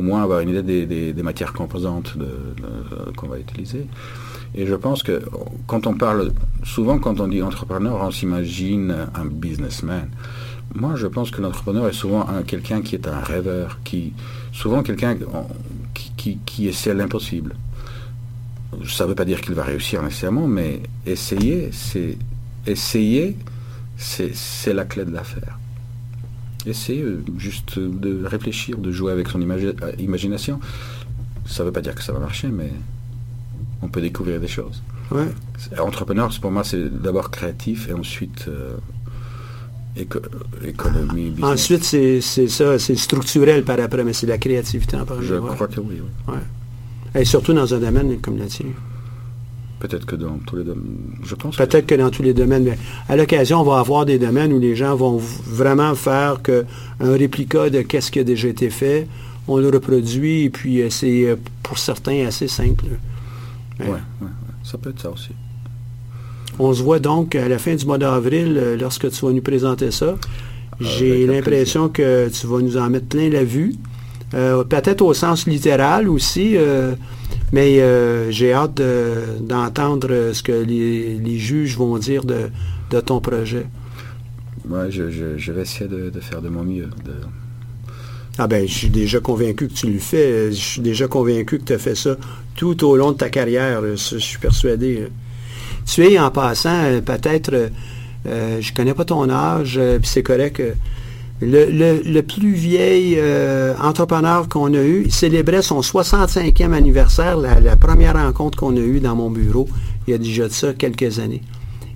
[0.00, 2.14] au moins avoir une idée des, matières composantes
[3.16, 3.86] qu'on va utiliser.
[4.54, 5.22] Et je pense que
[5.66, 6.32] quand on parle,
[6.64, 10.08] souvent quand on dit entrepreneur, on s'imagine un businessman.
[10.74, 14.14] Moi, je pense que l'entrepreneur est souvent quelqu'un qui est un rêveur, qui,
[14.52, 15.16] souvent quelqu'un
[16.16, 17.54] qui, qui, essaie l'impossible.
[18.88, 22.16] Ça ne veut pas dire qu'il va réussir nécessairement, mais essayer, c'est
[22.66, 23.36] essayer,
[23.96, 25.58] c'est la clé de l'affaire.
[26.66, 27.04] Essayer
[27.38, 29.40] juste de réfléchir, de jouer avec son
[29.98, 30.60] imagination.
[31.46, 32.70] Ça ne veut pas dire que ça va marcher, mais
[33.82, 34.82] on peut découvrir des choses.
[35.10, 35.28] Ouais.
[35.78, 38.76] Entrepreneur, pour moi, c'est d'abord créatif et ensuite euh,
[39.96, 41.50] économie, business.
[41.50, 45.80] Ensuite, c'est ça, c'est structurel par après, mais c'est la créativité en Je crois que
[45.80, 46.00] oui.
[47.14, 48.66] Et surtout dans un domaine comme le tien.
[49.80, 50.98] Peut-être que dans tous les domaines.
[51.24, 51.56] Je pense.
[51.56, 51.94] Peut-être que...
[51.94, 52.64] dans tous les domaines.
[52.64, 52.78] Mais
[53.08, 56.64] à l'occasion, on va avoir des domaines où les gens vont vraiment faire que
[57.00, 59.08] un réplica de qu'est-ce qui a déjà été fait.
[59.48, 62.84] On le reproduit et puis euh, c'est euh, pour certains assez simple.
[63.80, 64.28] Oui, ouais,
[64.62, 65.30] ça peut être ça aussi.
[66.58, 69.40] On se voit donc à la fin du mois d'avril, euh, lorsque tu vas nous
[69.40, 70.16] présenter ça.
[70.72, 73.74] Ah, J'ai l'impression que tu vas nous en mettre plein la vue.
[74.34, 76.92] Euh, peut-être au sens littéral aussi, euh,
[77.52, 77.80] mais
[78.30, 78.80] j'ai hâte
[79.40, 83.66] d'entendre ce que les, juges vont dire de, ton projet.
[84.68, 86.88] Oui, je, vais essayer de, faire de mon mieux.
[88.38, 90.50] Ah ben, je suis déjà convaincu que tu le fais.
[90.50, 92.16] Je suis déjà convaincu que tu as fait ça
[92.56, 93.82] tout au long de ta carrière.
[93.82, 95.08] Je suis persuadé.
[95.86, 97.68] Tu es, en passant, euh, peut-être, euh,
[98.26, 100.62] euh, je connais pas ton âge, puis c'est correct.
[101.42, 103.18] Le, plus vieil
[103.82, 109.00] entrepreneur qu'on a eu, il célébrait son 65e anniversaire, la, première rencontre qu'on a eue
[109.00, 109.66] dans mon bureau,
[110.06, 111.42] il y a déjà de ça quelques années.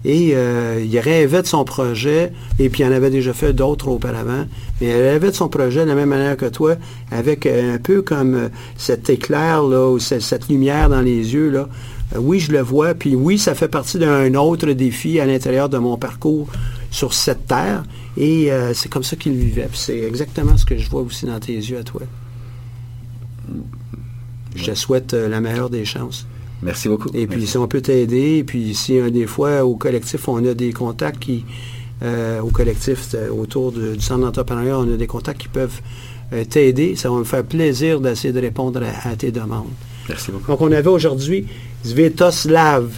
[0.07, 0.34] Et
[0.82, 4.47] il rêvait de son projet, et puis il en avait déjà fait d'autres auparavant,
[4.80, 6.76] mais il rêvait de son projet de la même manière que toi,
[7.11, 11.68] avec un peu comme cet éclair, là, ou cette, lumière dans les yeux, là,
[12.14, 15.68] euh, oui, je le vois, puis oui, ça fait partie d'un autre défi à l'intérieur
[15.68, 16.49] de mon parcours
[16.95, 17.82] sur cette terre,
[18.16, 19.68] et euh, c'est comme ça qu'il vivait.
[19.72, 22.03] C'est exactement ce que je vois aussi dans tes yeux à toi.
[24.55, 26.24] Je te souhaite euh, la meilleure des chances.
[26.62, 27.11] Merci beaucoup.
[27.12, 30.55] Et puis, si on peut t'aider, et puis si des fois, au collectif, on a
[30.55, 31.45] des contacts qui,
[32.01, 35.80] au collectif, autour du centre d'entrepreneuriat, on a des contacts qui peuvent
[36.49, 39.66] t'aider, ça va me faire plaisir d'essayer de répondre à tes demandes.
[40.09, 40.47] Merci beaucoup.
[40.47, 41.47] Donc, on avait aujourd'hui
[41.84, 42.88] Svetoslav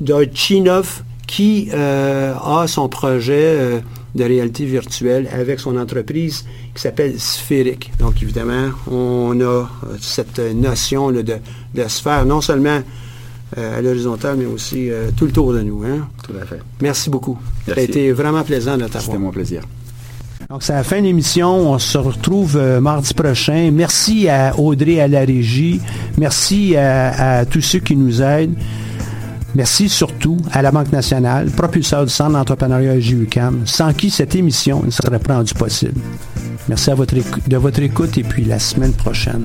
[0.00, 1.02] Dorchinov
[1.32, 3.80] qui euh, a son projet euh,
[4.14, 7.90] de réalité virtuelle avec son entreprise qui s'appelle Sphérique.
[7.98, 9.66] Donc, évidemment, on a euh,
[9.98, 12.82] cette notion de, de sphère, non seulement
[13.56, 15.84] à l'horizontale, mais aussi tout le tour de nous.
[15.84, 16.08] Hein?
[16.22, 16.58] Tout à fait.
[16.80, 17.38] Merci beaucoup.
[17.66, 19.02] Ça a été vraiment plaisant de t'avoir.
[19.02, 19.62] C'était mon plaisir.
[20.52, 21.72] Donc, c'est la fin de l'émission.
[21.72, 23.70] On se retrouve euh, mardi prochain.
[23.72, 25.80] Merci à Audrey à la régie.
[26.18, 28.54] Merci à, tous ceux qui nous aident.
[29.54, 34.82] Merci surtout à la Banque nationale, propulseur du Centre d'entrepreneuriat JUCAM, sans qui cette émission
[34.82, 36.00] ne serait pas rendue possible.
[36.68, 39.44] Merci de votre écoute et puis la semaine prochaine.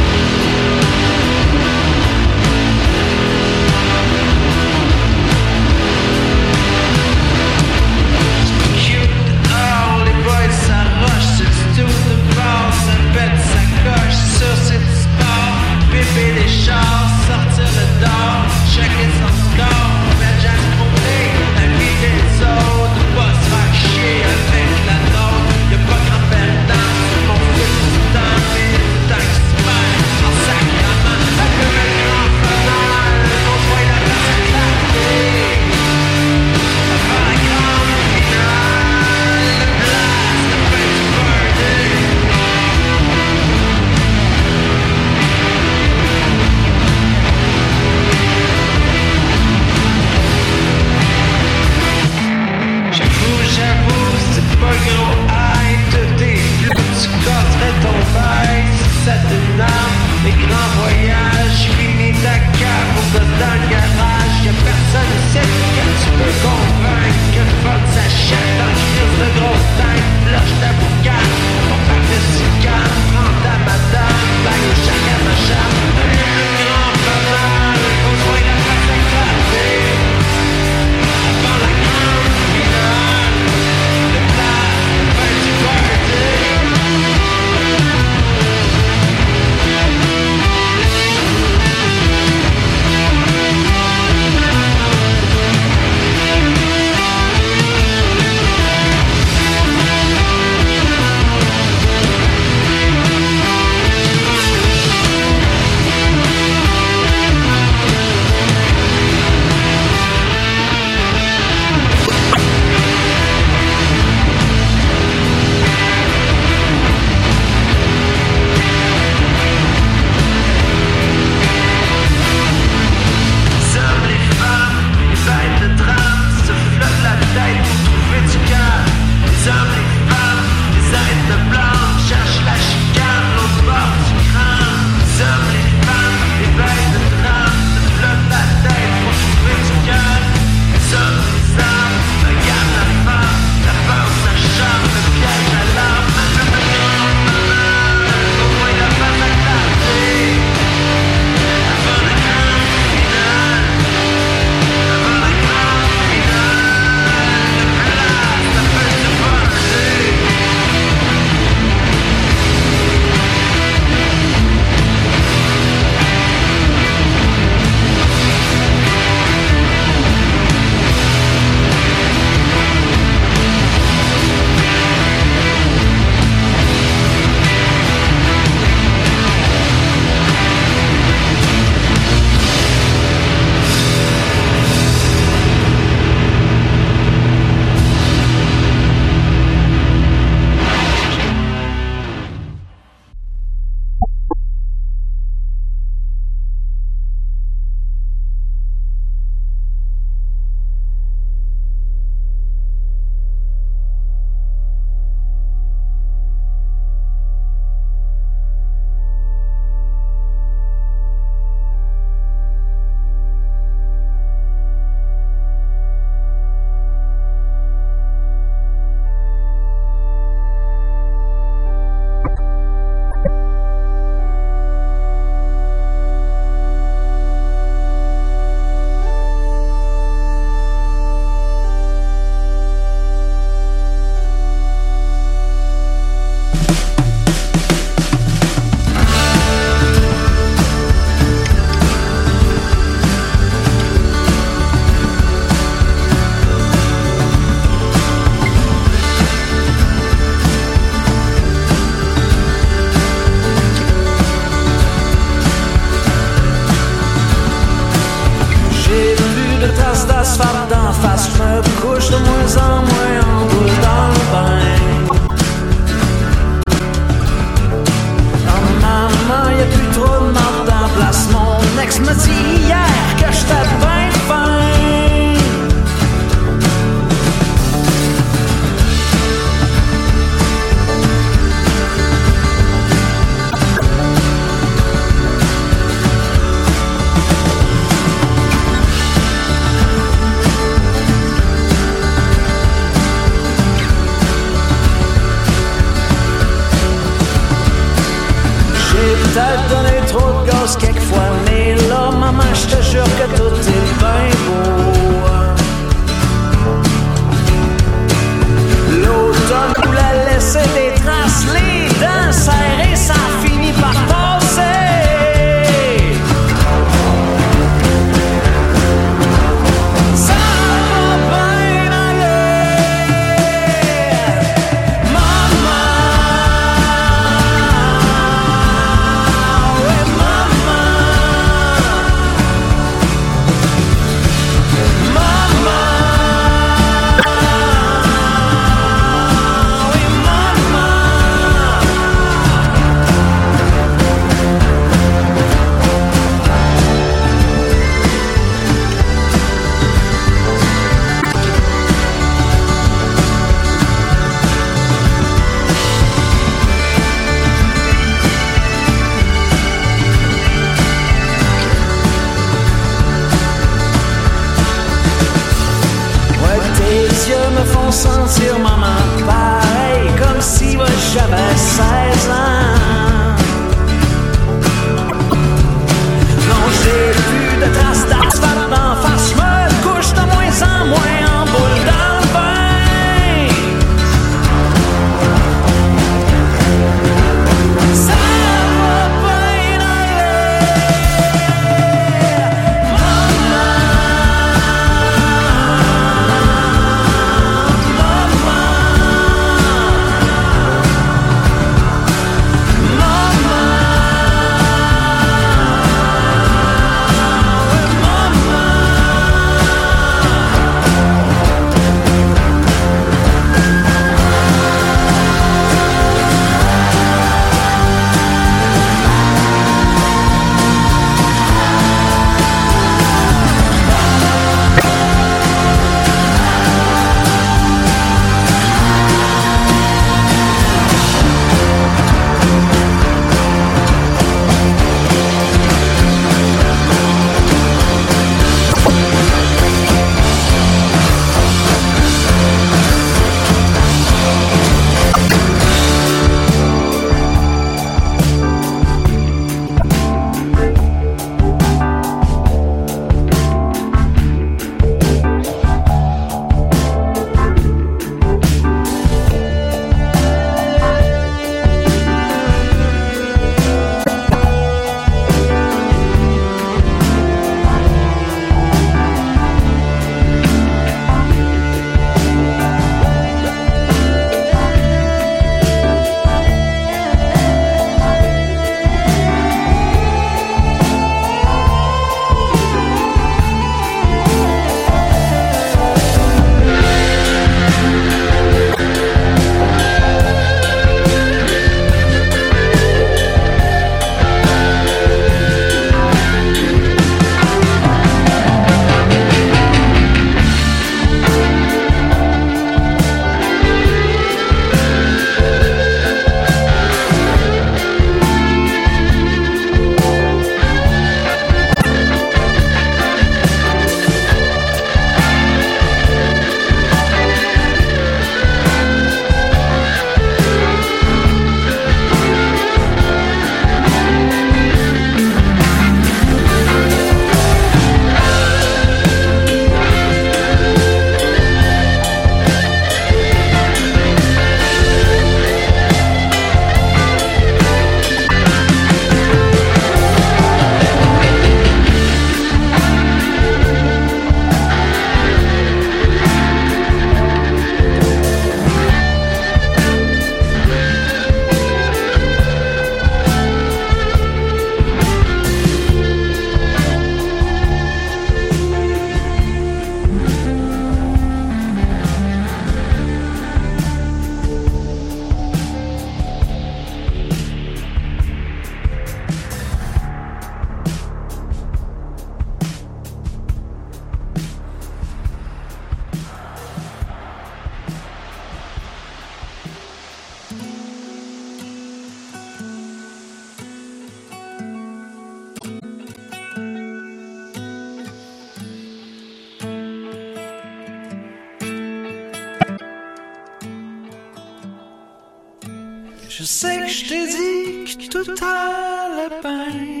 [596.51, 600.00] Sais que je t'ai dit que tout allait bien,